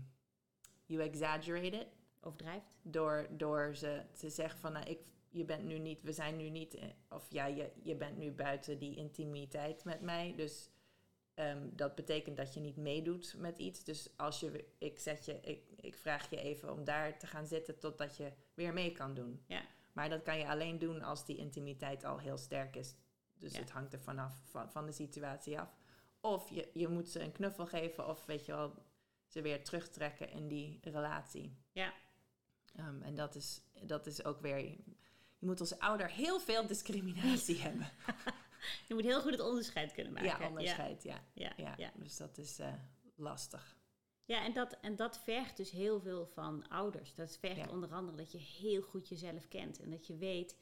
you 0.87 1.02
exaggerate 1.02 1.76
it, 1.76 1.87
Overdrijft. 2.21 2.78
door, 2.83 3.26
door 3.30 3.75
ze 3.75 4.02
te 4.13 4.30
zeggen 4.30 4.61
van, 4.61 4.73
nou, 4.73 4.87
ik, 4.87 4.99
je 5.28 5.45
bent 5.45 5.65
nu 5.65 5.78
niet, 5.78 6.02
we 6.02 6.13
zijn 6.13 6.37
nu 6.37 6.49
niet, 6.50 6.75
eh, 6.75 6.89
of 7.08 7.26
ja, 7.30 7.47
je, 7.47 7.73
je 7.82 7.97
bent 7.97 8.17
nu 8.17 8.32
buiten 8.32 8.78
die 8.78 8.97
intimiteit 8.97 9.84
met 9.84 10.00
mij, 10.00 10.34
dus 10.37 10.71
ehm, 11.34 11.69
dat 11.73 11.95
betekent 11.95 12.37
dat 12.37 12.54
je 12.54 12.61
niet 12.61 12.76
meedoet 12.76 13.34
met 13.39 13.58
iets. 13.58 13.84
Dus 13.84 14.17
als 14.17 14.41
je, 14.41 14.65
ik 14.78 14.99
zet 14.99 15.25
je, 15.25 15.41
ik, 15.41 15.63
ik 15.76 15.97
vraag 15.97 16.30
je 16.30 16.37
even 16.41 16.73
om 16.73 16.84
daar 16.84 17.19
te 17.19 17.26
gaan 17.26 17.47
zitten 17.47 17.78
totdat 17.78 18.17
je 18.17 18.32
weer 18.54 18.73
mee 18.73 18.93
kan 18.93 19.15
doen. 19.15 19.43
Ja. 19.47 19.63
Maar 19.93 20.08
dat 20.08 20.23
kan 20.23 20.39
je 20.39 20.49
alleen 20.49 20.78
doen 20.78 21.02
als 21.02 21.25
die 21.26 21.37
intimiteit 21.37 22.04
al 22.04 22.19
heel 22.19 22.37
sterk 22.39 22.76
is. 22.76 22.95
Dus 23.39 23.52
Ja. 23.52 23.58
het 23.61 23.71
hangt 23.71 23.93
er 23.93 24.00
vanaf 24.00 24.41
van, 24.45 24.71
van 24.71 24.87
de 24.87 24.93
situatie 24.93 25.61
af. 25.61 25.77
Of 26.21 26.50
je, 26.50 26.71
je 26.75 26.89
moet 26.89 27.09
ze 27.09 27.21
een 27.21 27.33
knuffel 27.33 27.67
geven, 27.67 28.09
of 28.09 28.25
weet 28.25 28.47
je 28.47 28.52
wel, 28.52 28.75
ze 29.26 29.43
weer 29.43 29.65
terugtrekken 29.65 30.31
in 30.31 30.49
die 30.49 30.78
relatie. 30.83 31.57
Ja. 31.73 31.93
Ehm, 32.76 33.02
en 33.02 33.15
dat 33.15 33.35
is, 33.35 33.61
dat 33.83 34.07
is 34.07 34.25
ook 34.25 34.41
weer. 34.41 34.59
Je 35.39 35.47
moet 35.47 35.61
als 35.61 35.78
ouder 35.78 36.11
heel 36.11 36.41
veel 36.41 36.67
discriminatie 36.67 37.61
hebben. 37.67 37.91
Je 38.89 38.95
moet 38.95 39.04
heel 39.04 39.21
goed 39.21 39.31
het 39.31 39.41
onderscheid 39.41 39.93
kunnen 39.93 40.13
maken. 40.13 40.41
Ja, 40.41 40.49
onderscheid, 40.49 41.02
ja. 41.02 41.25
Ja, 41.35 41.52
ja, 41.57 41.65
ja. 41.65 41.75
ja. 41.76 41.93
Dus 41.95 42.17
dat 42.17 42.39
is 42.39 42.59
eh, 42.59 42.73
lastig. 43.17 43.76
Ja, 44.25 44.45
en 44.45 44.52
dat, 44.52 44.76
en 44.81 44.97
dat 44.97 45.19
vergt 45.19 45.57
dus 45.57 45.71
heel 45.71 46.00
veel 46.00 46.26
van 46.26 46.69
ouders. 46.69 47.15
Dat 47.15 47.37
vergt 47.39 47.57
Ja. 47.57 47.69
onder 47.69 47.93
andere 47.93 48.17
dat 48.17 48.33
je 48.33 48.39
heel 48.39 48.83
goed 48.83 49.09
jezelf 49.09 49.49
kent. 49.49 49.81
En 49.81 49.91
dat 49.91 50.07
je 50.07 50.17
weet 50.17 50.57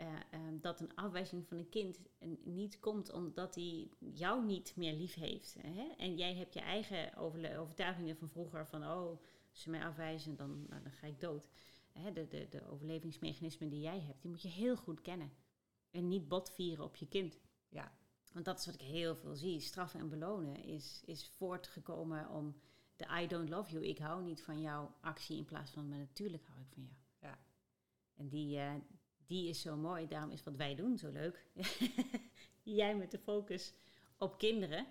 eh, 0.00 0.06
ehm, 0.30 0.60
dat 0.60 0.80
een 0.80 0.94
afwijzing 0.94 1.46
van 1.46 1.56
een 1.56 1.68
kind 1.68 1.98
niet 2.44 2.80
komt 2.80 3.12
omdat 3.12 3.54
hij 3.54 3.88
jou 3.98 4.44
niet 4.44 4.76
meer 4.76 4.92
lief 4.92 5.14
heeft. 5.14 5.56
Hè? 5.58 5.88
En 5.96 6.16
jij 6.16 6.34
hebt 6.34 6.54
je 6.54 6.60
eigen 6.60 7.16
overtuigingen 7.16 8.16
van 8.16 8.28
vroeger 8.28 8.66
van... 8.66 8.82
oh, 8.82 9.20
als 9.50 9.62
ze 9.62 9.70
mij 9.70 9.84
afwijzen, 9.84 10.36
dan, 10.36 10.66
nou, 10.68 10.82
dan 10.82 10.92
ga 10.92 11.06
ik 11.06 11.20
dood. 11.20 11.48
Hè? 11.92 12.12
De, 12.12 12.28
de, 12.28 12.46
de 12.50 12.68
overlevingsmechanismen 12.68 13.68
die 13.68 13.80
jij 13.80 14.00
hebt, 14.00 14.22
die 14.22 14.30
moet 14.30 14.42
je 14.42 14.48
heel 14.48 14.76
goed 14.76 15.00
kennen. 15.00 15.32
En 15.90 16.08
niet 16.08 16.28
botvieren 16.28 16.84
op 16.84 16.96
je 16.96 17.08
kind. 17.08 17.40
Ja. 17.68 17.92
Want 18.32 18.44
dat 18.44 18.58
is 18.58 18.66
wat 18.66 18.74
ik 18.74 18.80
heel 18.80 19.16
veel 19.16 19.34
zie. 19.34 19.60
Straffen 19.60 20.00
en 20.00 20.08
belonen 20.08 20.64
is, 20.64 21.02
is 21.04 21.26
voortgekomen 21.26 22.28
om 22.28 22.54
de 22.96 23.06
I 23.22 23.26
don't 23.26 23.48
love 23.48 23.70
you, 23.70 23.86
ik 23.86 23.98
hou 23.98 24.22
niet 24.22 24.42
van 24.42 24.60
jouw 24.60 24.94
actie 25.00 25.36
in 25.36 25.44
plaats 25.44 25.70
van, 25.70 25.88
maar 25.88 25.98
natuurlijk 25.98 26.46
hou 26.46 26.60
ik 26.60 26.68
van 26.72 26.82
jou. 26.82 26.96
Ja. 27.18 27.38
En 28.14 28.28
die, 28.28 28.58
eh, 28.58 28.74
die 29.30 29.48
is 29.48 29.60
zo 29.60 29.76
mooi, 29.76 30.06
daarom 30.08 30.30
is 30.30 30.42
wat 30.42 30.56
wij 30.56 30.74
doen 30.74 30.98
zo 30.98 31.10
leuk. 31.10 31.46
Jij 32.62 32.96
met 32.96 33.10
de 33.10 33.18
focus 33.18 33.72
op 34.18 34.38
kinderen 34.38 34.86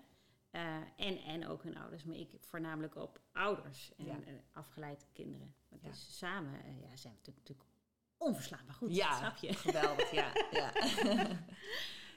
eh, 0.50 0.76
en, 0.96 1.16
en 1.18 1.46
ook 1.46 1.62
hun 1.62 1.76
ouders, 1.76 2.04
maar 2.04 2.16
ik 2.16 2.30
voornamelijk 2.40 2.94
op 2.96 3.20
ouders 3.32 3.92
en 3.96 4.04
Ja. 4.06 4.16
afgeleide 4.52 5.04
kinderen. 5.12 5.54
Want 5.68 5.82
Ja. 5.82 5.88
Dus 5.88 6.18
samen 6.18 6.64
eh, 6.64 6.80
ja, 6.80 6.96
zijn 6.96 7.12
we 7.12 7.18
natuurlijk, 7.18 7.38
natuurlijk 7.48 7.68
onverslaanbaar 8.16 8.74
goed, 8.74 8.94
Ja. 8.96 9.16
snap 9.18 9.36
je? 9.36 9.52
Geweldig, 9.52 10.10
ja. 10.10 10.32
ja. 10.50 10.72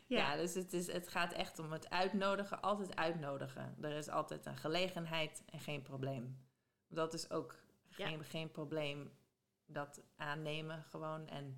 Ja. 0.07 0.17
Ja, 0.17 0.36
dus 0.36 0.53
het, 0.53 0.73
is, 0.73 0.91
het 0.91 1.07
gaat 1.07 1.33
echt 1.33 1.59
om 1.59 1.71
het 1.71 1.89
uitnodigen, 1.89 2.62
altijd 2.62 2.95
uitnodigen. 2.95 3.75
Er 3.81 3.91
is 3.91 4.07
altijd 4.09 4.45
een 4.45 4.57
gelegenheid 4.57 5.43
en 5.45 5.59
geen 5.59 5.81
probleem. 5.81 6.38
Dat 6.88 7.13
is 7.13 7.29
ook 7.29 7.55
geen, 7.89 8.23
geen 8.23 8.51
probleem, 8.51 9.12
dat 9.65 10.01
aannemen 10.15 10.83
gewoon. 10.83 11.27
En 11.27 11.57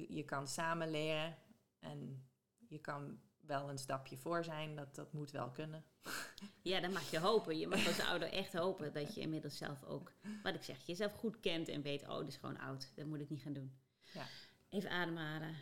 je, 0.00 0.14
je 0.14 0.24
kan 0.24 0.48
samen 0.48 0.90
leren 0.90 1.36
en 1.78 2.28
je 2.68 2.78
kan 2.78 3.20
wel 3.40 3.68
een 3.70 3.78
stapje 3.78 4.16
voor 4.16 4.44
zijn, 4.44 4.76
dat, 4.76 4.94
dat 4.94 5.12
moet 5.12 5.30
wel 5.30 5.50
kunnen. 5.50 5.84
Ja, 6.62 6.80
dan 6.80 6.92
mag 6.92 7.10
je 7.10 7.18
hopen. 7.18 7.58
Je 7.58 7.66
mag 7.66 7.86
als 7.86 8.00
ouder 8.00 8.32
echt 8.32 8.52
hopen 8.52 8.92
dat 8.92 9.14
je 9.14 9.20
inmiddels 9.20 9.56
zelf 9.56 9.84
ook, 9.84 10.12
wat 10.42 10.54
ik 10.54 10.62
zeg, 10.62 10.86
jezelf 10.86 11.12
goed 11.12 11.40
kent 11.40 11.68
en 11.68 11.82
weet, 11.82 12.08
oh, 12.08 12.18
dit 12.18 12.28
is 12.28 12.36
gewoon 12.36 12.58
oud. 12.58 12.92
Dat 12.94 13.06
moet 13.06 13.20
ik 13.20 13.30
niet 13.30 13.42
gaan 13.42 13.52
doen. 13.52 13.78
Ja. 14.12 14.26
Even 14.68 14.90
ademhalen, 14.90 15.56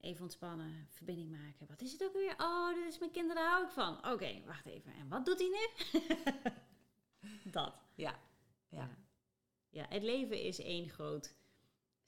even 0.00 0.22
ontspannen, 0.22 0.86
verbinding 0.90 1.30
maken. 1.30 1.66
Wat 1.66 1.80
is 1.80 1.92
het 1.92 2.02
ook 2.02 2.12
weer? 2.12 2.34
Oh, 2.38 2.74
dit 2.74 2.92
is 2.92 2.98
mijn 2.98 3.10
kinderen, 3.10 3.42
daar 3.42 3.52
hou 3.52 3.64
ik 3.64 3.70
van. 3.70 4.12
Oké, 4.12 4.42
wacht 4.46 4.66
even. 4.66 4.92
En 4.94 5.08
wat 5.08 5.24
doet 5.24 5.38
hij 5.38 5.48
nu? 5.48 6.00
dat. 7.58 7.74
Ja, 7.94 8.18
ja. 8.68 8.78
Ja. 8.78 8.88
ja, 9.68 9.86
het 9.88 10.02
leven 10.02 10.42
is 10.42 10.60
één 10.60 10.88
groot 10.88 11.36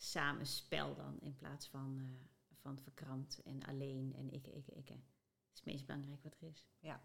samenspel 0.03 0.95
dan, 0.95 1.21
in 1.21 1.37
plaats 1.37 1.67
van, 1.67 1.99
eh, 1.99 2.57
van 2.61 2.79
verkrampt 2.79 3.43
en 3.43 3.65
alleen 3.65 4.15
en 4.17 4.31
ikke, 4.31 4.51
ikke, 4.53 4.73
ikke. 4.73 4.93
Het 4.93 5.53
is 5.53 5.59
het 5.59 5.65
meest 5.65 5.87
belangrijk 5.87 6.23
wat 6.23 6.37
er 6.41 6.49
is. 6.49 6.67
Ja. 6.79 7.03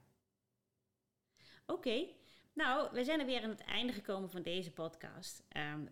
Oké, 1.66 2.08
nou, 2.54 2.94
we 2.94 3.04
zijn 3.04 3.20
er 3.20 3.26
weer 3.26 3.44
aan 3.44 3.50
het 3.50 3.64
einde 3.64 3.94
gekomen 3.94 4.30
van 4.30 4.42
deze 4.42 4.72
podcast. 4.72 5.44
Ehm, 5.48 5.86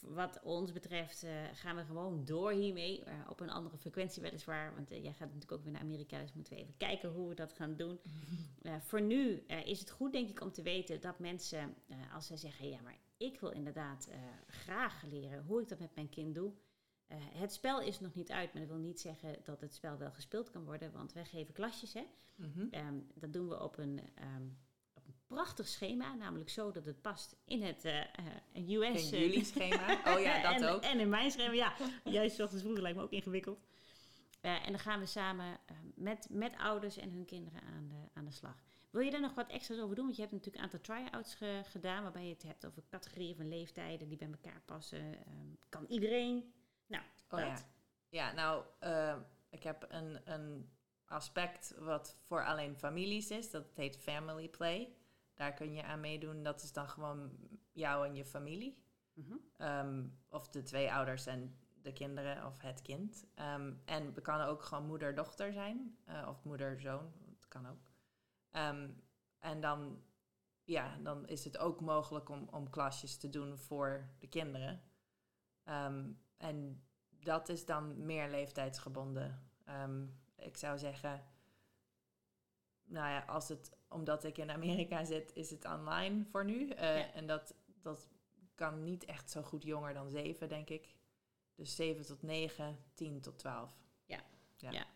wat 0.00 0.40
ons 0.42 0.72
betreft 0.72 1.22
eh, 1.22 1.30
gaan 1.52 1.76
we 1.76 1.84
gewoon 1.84 2.24
door 2.24 2.52
hiermee, 2.52 3.04
eh, 3.04 3.14
op 3.28 3.40
een 3.40 3.50
andere 3.50 3.78
frequentie 3.78 4.22
weliswaar. 4.22 4.74
Want 4.74 4.90
eh, 4.90 5.02
jij 5.02 5.12
gaat 5.12 5.26
natuurlijk 5.26 5.52
ook 5.52 5.62
weer 5.62 5.72
naar 5.72 5.82
Amerika, 5.82 6.20
dus 6.20 6.32
moeten 6.32 6.54
we 6.54 6.60
even 6.60 6.76
kijken 6.76 7.10
hoe 7.10 7.28
we 7.28 7.34
dat 7.34 7.52
gaan 7.52 7.76
doen. 7.76 7.98
Voor 8.88 9.02
nu 9.02 9.36
is 9.64 9.80
het 9.80 9.90
goed, 9.90 10.12
denk 10.12 10.28
ik, 10.28 10.40
om 10.40 10.52
te 10.52 10.62
weten 10.62 11.00
dat 11.00 11.18
mensen, 11.18 11.74
als 12.12 12.26
zij 12.26 12.36
zeggen: 12.36 12.68
ja, 12.68 12.80
maar 12.80 12.98
ik 13.16 13.40
wil 13.40 13.50
inderdaad 13.50 14.08
graag 14.46 15.02
leren 15.02 15.44
hoe 15.44 15.60
ik 15.60 15.68
dat 15.68 15.78
met 15.78 15.94
mijn 15.94 16.08
kind 16.08 16.34
doe. 16.34 16.52
Het 17.14 17.52
spel 17.52 17.80
is 17.80 18.00
nog 18.00 18.14
niet 18.14 18.30
uit, 18.30 18.52
maar 18.52 18.62
dat 18.62 18.70
wil 18.70 18.80
niet 18.80 19.00
zeggen 19.00 19.36
dat 19.44 19.60
het 19.60 19.74
spel 19.74 19.96
wel 19.98 20.10
gespeeld 20.10 20.50
kan 20.50 20.64
worden, 20.64 20.92
want 20.92 21.12
wij 21.12 21.24
geven 21.24 21.54
klasjes. 21.54 21.92
Hè? 21.92 22.06
Mhm. 22.40 22.66
Ehm, 22.70 22.98
dat 23.14 23.32
doen 23.32 23.48
we 23.48 23.62
op 23.62 23.78
een, 23.78 24.00
ehm, 24.14 24.42
op 24.42 24.46
een 24.46 24.69
prachtig 25.30 25.68
schema, 25.68 26.14
namelijk 26.14 26.50
zo 26.50 26.70
dat 26.70 26.84
het 26.84 27.00
past 27.00 27.36
in 27.44 27.62
het 27.62 27.84
uh, 27.84 27.98
uh, 28.54 28.80
US... 28.80 29.10
In 29.10 29.18
jullie 29.18 29.44
schema? 29.44 30.00
Oh 30.06 30.20
ja, 30.20 30.42
dat 30.52 30.62
en, 30.62 30.68
ook. 30.68 30.82
En 30.82 31.00
in 31.00 31.08
mijn 31.08 31.30
schema, 31.30 31.52
ja. 31.52 31.74
Juist 32.04 32.40
ochtends 32.40 32.62
vroeger 32.62 32.82
lijkt 32.82 32.98
me 32.98 33.04
ook 33.04 33.10
ingewikkeld. 33.10 33.60
Uh, 34.42 34.66
en 34.66 34.72
dan 34.72 34.78
gaan 34.78 35.00
we 35.00 35.06
samen 35.06 35.58
met, 35.94 36.26
met 36.30 36.56
ouders 36.56 36.96
en 36.96 37.10
hun 37.10 37.24
kinderen 37.24 37.60
aan 37.62 37.88
de, 37.88 38.08
aan 38.12 38.24
de 38.24 38.30
slag. 38.30 38.62
Wil 38.90 39.00
je 39.00 39.10
daar 39.10 39.20
nog 39.20 39.34
wat 39.34 39.50
extra's 39.50 39.78
over 39.78 39.94
doen? 39.94 40.04
Want 40.04 40.16
je 40.16 40.22
hebt 40.22 40.34
natuurlijk 40.34 40.64
een 40.64 40.70
aantal 40.70 40.96
try-outs 40.96 41.34
ge, 41.34 41.62
gedaan... 41.64 42.02
waarbij 42.02 42.24
je 42.24 42.32
het 42.32 42.42
hebt 42.42 42.66
over 42.66 42.82
categorieën 42.88 43.36
van 43.36 43.48
leeftijden 43.48 44.08
die 44.08 44.16
bij 44.16 44.30
elkaar 44.30 44.62
passen. 44.64 45.04
Um, 45.04 45.58
kan 45.68 45.84
iedereen? 45.88 46.52
Nou, 46.86 47.02
oh, 47.28 47.38
dat. 47.38 47.66
Ja. 48.08 48.28
ja, 48.28 48.32
nou, 48.32 48.64
ik 49.50 49.62
heb 49.62 49.86
een, 49.88 50.32
een 50.32 50.70
aspect 51.06 51.74
wat 51.78 52.16
voor 52.22 52.44
alleen 52.44 52.76
families 52.76 53.30
is. 53.30 53.50
Dat 53.50 53.66
heet 53.74 53.96
family 53.96 54.48
play. 54.48 54.94
Daar 55.40 55.54
kun 55.54 55.72
je 55.72 55.82
aan 55.82 56.00
meedoen. 56.00 56.42
Dat 56.42 56.62
is 56.62 56.72
dan 56.72 56.88
gewoon 56.88 57.30
jou 57.72 58.06
en 58.06 58.14
je 58.14 58.24
familie. 58.24 58.82
Mm 59.14 59.24
-hmm. 59.24 59.66
um, 59.68 60.18
of 60.28 60.48
de 60.48 60.62
twee 60.62 60.92
ouders 60.92 61.26
en 61.26 61.56
de 61.82 61.92
kinderen 61.92 62.46
of 62.46 62.60
het 62.60 62.82
kind. 62.82 63.24
Um, 63.34 63.82
en 63.84 64.06
het 64.06 64.20
kan 64.20 64.40
ook 64.40 64.62
gewoon 64.62 64.86
moeder-dochter 64.86 65.52
zijn. 65.52 65.98
Uh, 66.08 66.26
of 66.28 66.44
moeder-zoon. 66.44 67.12
Dat 67.26 67.48
kan 67.48 67.66
ook. 67.66 67.90
Um, 68.52 69.02
en 69.38 69.60
dan, 69.60 70.02
ja, 70.64 70.96
dan 70.96 71.26
is 71.26 71.44
het 71.44 71.58
ook 71.58 71.80
mogelijk 71.80 72.28
om, 72.28 72.48
om 72.50 72.70
klasjes 72.70 73.16
te 73.16 73.30
doen 73.30 73.58
voor 73.58 74.10
de 74.18 74.28
kinderen. 74.28 74.82
en 76.36 76.84
dat 77.08 77.48
is 77.48 77.64
dan 77.64 78.06
meer 78.06 78.30
leeftijdsgebonden. 78.30 79.50
ik 80.36 80.56
zou 80.56 80.78
zeggen, 80.78 81.24
nou 82.90 83.08
ja, 83.08 83.24
als 83.26 83.48
het, 83.48 83.70
omdat 83.88 84.24
ik 84.24 84.38
in 84.38 84.50
Amerika 84.50 85.04
zit, 85.04 85.30
is 85.34 85.50
het 85.50 85.64
online 85.64 86.24
voor 86.30 86.44
nu. 86.44 86.60
Uh, 86.60 86.76
ja. 86.78 87.12
En 87.12 87.26
dat, 87.26 87.54
dat 87.82 88.08
kan 88.54 88.84
niet 88.84 89.04
echt 89.04 89.30
zo 89.30 89.42
goed 89.42 89.62
jonger 89.62 89.94
dan 89.94 90.08
zeven, 90.08 90.48
denk 90.48 90.68
ik. 90.68 90.94
Dus 91.54 91.76
7 91.76 92.06
tot 92.06 92.22
9, 92.22 92.78
10 92.94 93.20
tot 93.20 93.38
12. 93.38 93.74
Ja. 94.04 94.20
ja. 94.56 94.70
ja. 94.70 94.86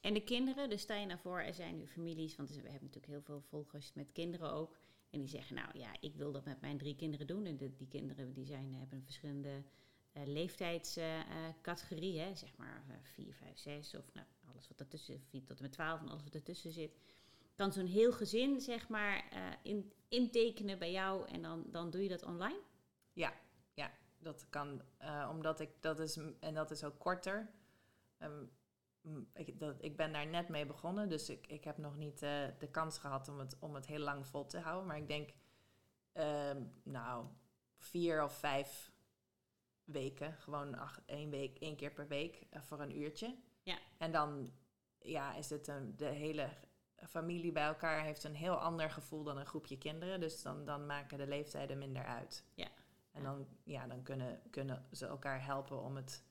En 0.00 0.14
de 0.14 0.24
kinderen, 0.24 0.68
dus 0.68 0.80
sta 0.80 0.94
je 0.94 1.06
nou 1.06 1.18
voor, 1.20 1.40
er 1.40 1.54
zijn 1.54 1.76
nu 1.76 1.86
families, 1.86 2.36
want 2.36 2.48
we 2.48 2.54
hebben 2.54 2.72
natuurlijk 2.72 3.06
heel 3.06 3.22
veel 3.22 3.40
volgers 3.40 3.92
met 3.92 4.12
kinderen 4.12 4.52
ook. 4.52 4.76
En 5.10 5.20
die 5.20 5.28
zeggen, 5.28 5.56
nou 5.56 5.78
ja, 5.78 5.96
ik 6.00 6.16
wil 6.16 6.32
dat 6.32 6.44
met 6.44 6.60
mijn 6.60 6.78
drie 6.78 6.96
kinderen 6.96 7.26
doen. 7.26 7.46
En 7.46 7.56
de, 7.56 7.74
die 7.74 7.88
kinderen 7.88 8.32
die 8.32 8.44
zijn, 8.44 8.74
hebben 8.74 8.98
een 8.98 9.04
verschillende 9.04 9.62
uh, 10.12 10.26
leeftijdscategorie, 10.26 12.16
uh, 12.16 12.34
zeg 12.34 12.56
maar 12.56 12.84
uh, 12.88 12.94
4, 13.02 13.34
5, 13.34 13.58
6 13.58 13.94
of 13.94 14.12
nou, 14.12 14.26
alles 14.44 14.68
wat 14.68 14.80
ertussen, 14.80 15.22
4 15.28 15.44
tot 15.44 15.56
en 15.56 15.62
met 15.62 15.72
12 15.72 16.00
en 16.00 16.08
alles 16.08 16.24
wat 16.24 16.34
ertussen 16.34 16.72
zit. 16.72 16.98
Kan 17.54 17.72
zo'n 17.72 17.86
heel 17.86 18.12
gezin, 18.12 18.60
zeg 18.60 18.88
maar, 18.88 19.32
uh, 19.32 19.52
in, 19.62 19.92
intekenen 20.08 20.78
bij 20.78 20.92
jou 20.92 21.28
en 21.28 21.42
dan, 21.42 21.64
dan 21.66 21.90
doe 21.90 22.02
je 22.02 22.08
dat 22.08 22.24
online? 22.24 22.60
Ja, 23.12 23.32
ja 23.74 23.90
dat 24.18 24.48
kan. 24.48 24.82
Uh, 25.02 25.28
omdat 25.30 25.60
ik, 25.60 25.70
dat 25.80 25.98
is, 25.98 26.18
en 26.40 26.54
dat 26.54 26.70
is 26.70 26.84
ook 26.84 26.98
korter. 26.98 27.50
Um, 28.18 28.50
ik, 29.34 29.58
dat, 29.58 29.82
ik 29.82 29.96
ben 29.96 30.12
daar 30.12 30.26
net 30.26 30.48
mee 30.48 30.66
begonnen, 30.66 31.08
dus 31.08 31.28
ik, 31.28 31.46
ik 31.46 31.64
heb 31.64 31.78
nog 31.78 31.96
niet 31.96 32.22
uh, 32.22 32.46
de 32.58 32.68
kans 32.70 32.98
gehad 32.98 33.28
om 33.28 33.38
het, 33.38 33.56
om 33.58 33.74
het 33.74 33.86
heel 33.86 33.98
lang 33.98 34.26
vol 34.26 34.46
te 34.46 34.58
houden. 34.58 34.86
Maar 34.86 34.96
ik 34.96 35.08
denk, 35.08 35.30
uh, 36.14 36.50
nou, 36.82 37.26
vier 37.76 38.24
of 38.24 38.38
vijf 38.38 38.92
weken, 39.84 40.32
gewoon 40.32 40.74
acht, 40.74 41.04
één 41.04 41.30
week, 41.30 41.58
één 41.58 41.76
keer 41.76 41.92
per 41.92 42.08
week 42.08 42.46
voor 42.50 42.80
een 42.80 42.96
uurtje. 42.96 43.36
Ja. 43.62 43.78
En 43.98 44.12
dan 44.12 44.52
ja, 44.98 45.34
is 45.34 45.50
het 45.50 45.66
een, 45.68 45.96
de 45.96 46.04
hele 46.04 46.48
familie 47.08 47.52
bij 47.52 47.66
elkaar 47.66 48.02
heeft 48.02 48.24
een 48.24 48.34
heel 48.34 48.56
ander 48.56 48.90
gevoel 48.90 49.22
dan 49.22 49.38
een 49.38 49.46
groepje 49.46 49.78
kinderen. 49.78 50.20
Dus 50.20 50.42
dan, 50.42 50.64
dan 50.64 50.86
maken 50.86 51.18
de 51.18 51.26
leeftijden 51.26 51.78
minder 51.78 52.04
uit. 52.04 52.44
Ja. 52.54 52.68
En 53.12 53.22
dan, 53.22 53.46
ja, 53.64 53.86
dan 53.86 54.02
kunnen, 54.02 54.40
kunnen 54.50 54.86
ze 54.92 55.06
elkaar 55.06 55.44
helpen 55.44 55.82
om 55.82 55.96
het 55.96 56.24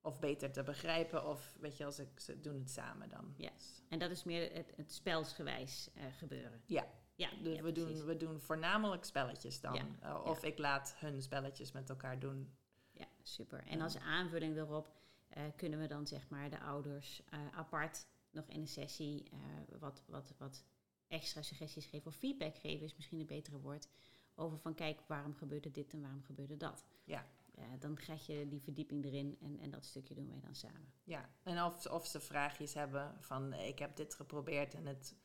of 0.00 0.20
beter 0.20 0.52
te 0.52 0.62
begrijpen. 0.62 1.26
Of 1.26 1.56
weet 1.60 1.76
je, 1.76 1.84
als 1.84 1.98
ik, 1.98 2.20
ze 2.20 2.40
doen 2.40 2.58
het 2.58 2.70
samen 2.70 3.08
dan. 3.08 3.34
Ja. 3.36 3.50
En 3.88 3.98
dat 3.98 4.10
is 4.10 4.24
meer 4.24 4.52
het, 4.52 4.72
het 4.76 4.92
spelsgewijs 4.92 5.90
uh, 5.96 6.02
gebeuren. 6.18 6.62
Ja. 6.66 6.86
Ja, 7.14 7.30
dus 7.42 7.56
ja, 7.56 7.62
we, 7.62 7.72
doen, 7.72 8.04
we 8.04 8.16
doen 8.16 8.40
voornamelijk 8.40 9.04
spelletjes 9.04 9.60
dan. 9.60 9.74
Ja. 9.74 9.86
Uh, 10.08 10.24
of 10.24 10.42
ik 10.42 10.58
laat 10.58 10.94
hun 10.98 11.22
spelletjes 11.22 11.72
met 11.72 11.88
elkaar 11.90 12.18
doen. 12.18 12.54
Ja, 12.90 13.06
super. 13.22 13.66
En 13.66 13.80
als 13.80 13.98
aanvulling 13.98 14.54
daarop 14.54 14.92
uh, 15.36 15.42
kunnen 15.56 15.78
we 15.78 15.86
dan 15.86 16.06
zeg 16.06 16.28
maar 16.28 16.50
de 16.50 16.60
ouders 16.60 17.22
apart 17.54 18.06
nog 18.38 18.48
in 18.48 18.60
een 18.60 18.68
sessie 18.68 19.30
uh, 19.32 19.38
wat, 19.78 20.02
wat, 20.06 20.34
wat 20.38 20.64
extra 21.08 21.42
suggesties 21.42 21.86
geven 21.86 22.06
of 22.06 22.16
feedback 22.16 22.56
geven 22.56 22.84
is 22.84 22.96
misschien 22.96 23.20
een 23.20 23.26
betere 23.26 23.60
woord. 23.60 23.88
Over 24.34 24.58
van 24.58 24.74
kijk, 24.74 25.00
waarom 25.06 25.34
gebeurde 25.34 25.70
dit 25.70 25.92
en 25.92 26.00
waarom 26.00 26.22
gebeurde 26.22 26.56
dat? 26.56 26.84
Ja. 27.04 27.26
Uh, 27.58 27.64
dan 27.78 27.94
krijg 27.94 28.26
je 28.26 28.48
die 28.48 28.60
verdieping 28.60 29.04
erin 29.04 29.36
en, 29.40 29.58
en 29.58 29.70
dat 29.70 29.84
stukje 29.84 30.14
doen 30.14 30.28
wij 30.28 30.40
dan 30.40 30.54
samen. 30.54 30.92
Ja, 31.04 31.30
en 31.42 31.64
of, 31.64 31.86
of 31.86 32.06
ze 32.06 32.20
vraagjes 32.20 32.74
hebben 32.74 33.16
van 33.20 33.52
ik 33.52 33.78
heb 33.78 33.96
dit 33.96 34.14
geprobeerd 34.14 34.74
en 34.74 34.86
het, 34.86 35.16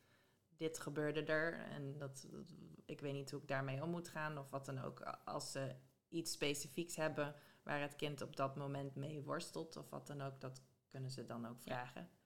dit 0.57 0.79
gebeurde 0.79 1.23
er. 1.23 1.59
En 1.59 1.97
dat, 1.97 2.27
dat, 2.31 2.53
ik 2.85 3.01
weet 3.01 3.13
niet 3.13 3.31
hoe 3.31 3.41
ik 3.41 3.47
daarmee 3.47 3.83
om 3.83 3.89
moet 3.89 4.07
gaan 4.07 4.37
of 4.37 4.49
wat 4.49 4.65
dan 4.65 4.79
ook. 4.79 5.01
Als 5.25 5.51
ze 5.51 5.75
iets 6.09 6.31
specifieks 6.31 6.95
hebben 6.95 7.35
waar 7.63 7.81
het 7.81 7.95
kind 7.95 8.21
op 8.21 8.35
dat 8.35 8.55
moment 8.55 8.95
mee 8.95 9.21
worstelt 9.21 9.77
of 9.77 9.89
wat 9.89 10.07
dan 10.07 10.21
ook, 10.21 10.41
dat 10.41 10.61
kunnen 10.87 11.11
ze 11.11 11.25
dan 11.25 11.47
ook 11.47 11.61
vragen. 11.61 12.01
Ja. 12.01 12.22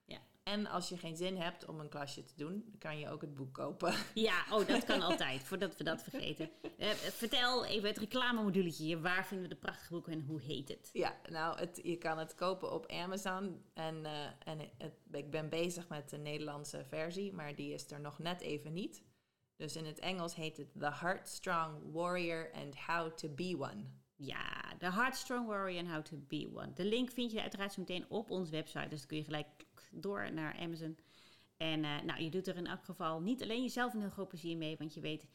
En 0.48 0.66
als 0.66 0.88
je 0.88 0.96
geen 0.96 1.16
zin 1.16 1.36
hebt 1.36 1.66
om 1.66 1.80
een 1.80 1.88
klasje 1.88 2.24
te 2.24 2.32
doen, 2.36 2.74
kan 2.78 2.98
je 2.98 3.08
ook 3.08 3.20
het 3.20 3.34
boek 3.34 3.54
kopen. 3.54 3.94
Ja, 4.14 4.44
oh, 4.50 4.66
dat 4.66 4.84
kan 4.84 5.02
altijd, 5.10 5.42
voordat 5.42 5.76
we 5.76 5.84
dat 5.84 6.02
vergeten. 6.02 6.50
Uh, 6.78 6.88
vertel 6.90 7.64
even 7.64 7.88
het 7.88 7.98
reclamemoduletje 7.98 8.84
hier. 8.84 9.00
Waar 9.00 9.26
vinden 9.26 9.48
we 9.48 9.54
de 9.54 9.60
prachtige 9.60 9.92
boeken 9.92 10.12
en 10.12 10.20
hoe 10.20 10.40
heet 10.40 10.68
het? 10.68 10.90
Ja, 10.92 11.16
nou, 11.30 11.58
het, 11.58 11.80
je 11.82 11.96
kan 11.96 12.18
het 12.18 12.34
kopen 12.34 12.72
op 12.72 12.86
Amazon. 12.86 13.62
En, 13.74 13.94
uh, 14.04 14.24
en 14.44 14.58
het, 14.78 14.94
ik 15.10 15.30
ben 15.30 15.48
bezig 15.48 15.88
met 15.88 16.10
de 16.10 16.18
Nederlandse 16.18 16.84
versie, 16.84 17.32
maar 17.32 17.54
die 17.54 17.72
is 17.72 17.90
er 17.90 18.00
nog 18.00 18.18
net 18.18 18.40
even 18.40 18.72
niet. 18.72 19.02
Dus 19.56 19.76
in 19.76 19.84
het 19.84 19.98
Engels 19.98 20.34
heet 20.34 20.56
het 20.56 20.72
The 20.78 20.92
Heartstrong 20.92 21.92
Warrior 21.92 22.50
and 22.52 22.76
How 22.76 23.12
to 23.12 23.28
Be 23.28 23.56
One. 23.58 23.84
Ja, 24.16 24.76
The 24.78 24.92
Heartstrong 24.92 25.46
Warrior 25.46 25.80
and 25.80 25.92
How 25.92 26.04
to 26.04 26.16
Be 26.28 26.50
One. 26.54 26.72
De 26.72 26.84
link 26.84 27.10
vind 27.10 27.32
je 27.32 27.40
uiteraard 27.40 27.72
zo 27.72 27.80
meteen 27.80 28.06
op 28.08 28.30
onze 28.30 28.50
website. 28.50 28.88
Dus 28.88 28.98
dan 28.98 29.08
kun 29.08 29.16
je 29.16 29.24
gelijk 29.24 29.46
door 29.90 30.32
naar 30.32 30.56
Amazon. 30.58 30.98
En 31.56 31.82
uh, 31.84 32.00
nou, 32.04 32.22
je 32.22 32.30
doet 32.30 32.46
er 32.46 32.56
in 32.56 32.66
elk 32.66 32.84
geval 32.84 33.20
niet 33.20 33.42
alleen 33.42 33.62
jezelf 33.62 33.94
een 33.94 34.00
heel 34.00 34.10
groot 34.10 34.28
plezier 34.28 34.56
mee, 34.56 34.76
want 34.76 34.94
je 34.94 35.00
weet, 35.00 35.26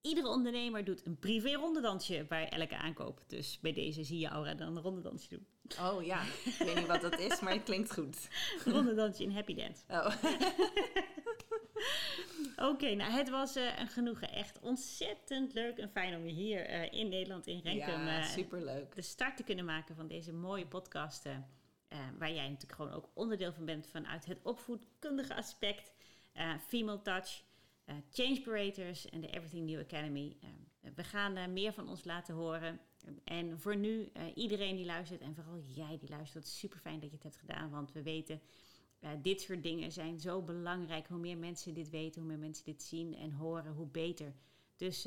iedere 0.00 0.28
ondernemer 0.28 0.84
doet 0.84 1.06
een 1.06 1.18
privé 1.18 1.52
rondedansje 1.52 2.24
bij 2.28 2.48
elke 2.48 2.76
aankoop. 2.76 3.22
Dus 3.26 3.58
bij 3.60 3.72
deze 3.72 4.04
zie 4.04 4.18
je 4.18 4.28
Aura 4.28 4.54
dan 4.54 4.76
een 4.76 4.82
rondedansje 4.82 5.28
doen. 5.28 5.46
Oh 5.80 6.04
ja, 6.04 6.22
ik 6.44 6.54
weet 6.58 6.74
niet 6.74 6.86
wat 6.86 7.00
dat 7.00 7.18
is, 7.18 7.40
maar 7.40 7.52
het 7.52 7.62
klinkt 7.62 7.92
goed. 7.92 8.28
rondedansje 8.64 9.22
in 9.22 9.30
Happy 9.30 9.54
Dance. 9.54 9.82
Oh. 9.88 10.14
Oké, 12.56 12.70
okay, 12.70 12.94
nou 12.94 13.12
het 13.12 13.28
was 13.30 13.56
uh, 13.56 13.78
een 13.78 13.88
genoegen. 13.88 14.32
Echt 14.32 14.60
ontzettend 14.60 15.52
leuk 15.54 15.78
en 15.78 15.90
fijn 15.90 16.16
om 16.16 16.26
je 16.26 16.32
hier 16.32 16.70
uh, 16.70 16.92
in 16.92 17.08
Nederland 17.08 17.46
in 17.46 17.60
Renkum 17.62 18.06
ja, 18.06 18.22
superleuk. 18.22 18.94
de 18.94 19.02
start 19.02 19.36
te 19.36 19.42
kunnen 19.42 19.64
maken 19.64 19.96
van 19.96 20.06
deze 20.06 20.32
mooie 20.32 20.66
podcast. 20.66 21.26
Uh, 21.92 21.98
waar 22.18 22.32
jij 22.32 22.48
natuurlijk 22.48 22.72
gewoon 22.72 22.92
ook 22.92 23.08
onderdeel 23.14 23.52
van 23.52 23.64
bent 23.64 23.86
vanuit 23.86 24.24
het 24.24 24.42
opvoedkundige 24.42 25.34
aspect. 25.34 25.92
Female 26.66 27.02
Touch, 27.02 27.42
Changeparators 28.10 29.06
en 29.06 29.20
de 29.20 29.26
Everything 29.26 29.66
New 29.66 29.80
Academy. 29.80 30.36
we 30.94 31.04
gaan 31.04 31.52
meer 31.52 31.72
van 31.72 31.88
ons 31.88 32.04
laten 32.04 32.34
horen. 32.34 32.80
En 33.24 33.60
voor 33.60 33.76
nu, 33.76 34.12
iedereen 34.34 34.76
die 34.76 34.84
luistert 34.84 35.20
en 35.20 35.34
vooral 35.34 35.58
jij 35.58 35.98
die 35.98 36.08
luistert, 36.08 36.46
super 36.46 36.78
fijn 36.78 37.00
dat 37.00 37.08
je 37.08 37.14
het 37.14 37.24
hebt 37.24 37.36
gedaan. 37.36 37.70
Want 37.70 37.92
we 37.92 38.02
weten... 38.02 38.40
Dit 39.22 39.40
soort 39.40 39.62
dingen 39.62 39.92
zijn 39.92 40.20
zo 40.20 40.42
belangrijk. 40.42 41.06
Hoe 41.06 41.18
meer 41.18 41.38
mensen 41.38 41.74
dit 41.74 41.90
weten, 41.90 42.20
hoe 42.20 42.30
meer 42.30 42.38
mensen 42.38 42.64
dit 42.64 42.82
zien 42.82 43.14
en 43.14 43.32
horen, 43.32 43.72
hoe 43.72 43.86
beter. 43.86 44.34
Dus 44.76 45.06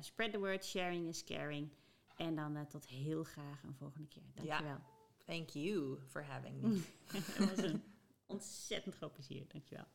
spread 0.00 0.32
the 0.32 0.38
word, 0.38 0.64
sharing 0.64 1.08
is 1.08 1.24
caring. 1.24 1.72
En 2.16 2.34
dan 2.34 2.66
tot 2.68 2.86
heel 2.86 3.24
graag 3.24 3.62
een 3.62 3.74
volgende 3.74 4.08
keer. 4.08 4.22
Dankjewel. 4.34 4.72
Ja, 4.72 4.86
thank 5.32 5.54
you 5.54 5.98
for 6.10 6.22
having 6.22 6.60
me. 6.60 6.80
Het 7.12 7.48
was 7.48 7.64
een 7.64 7.82
ontzettend 8.26 8.94
groot 8.94 9.12
plezier. 9.12 9.44
Dankjewel. 9.48 9.86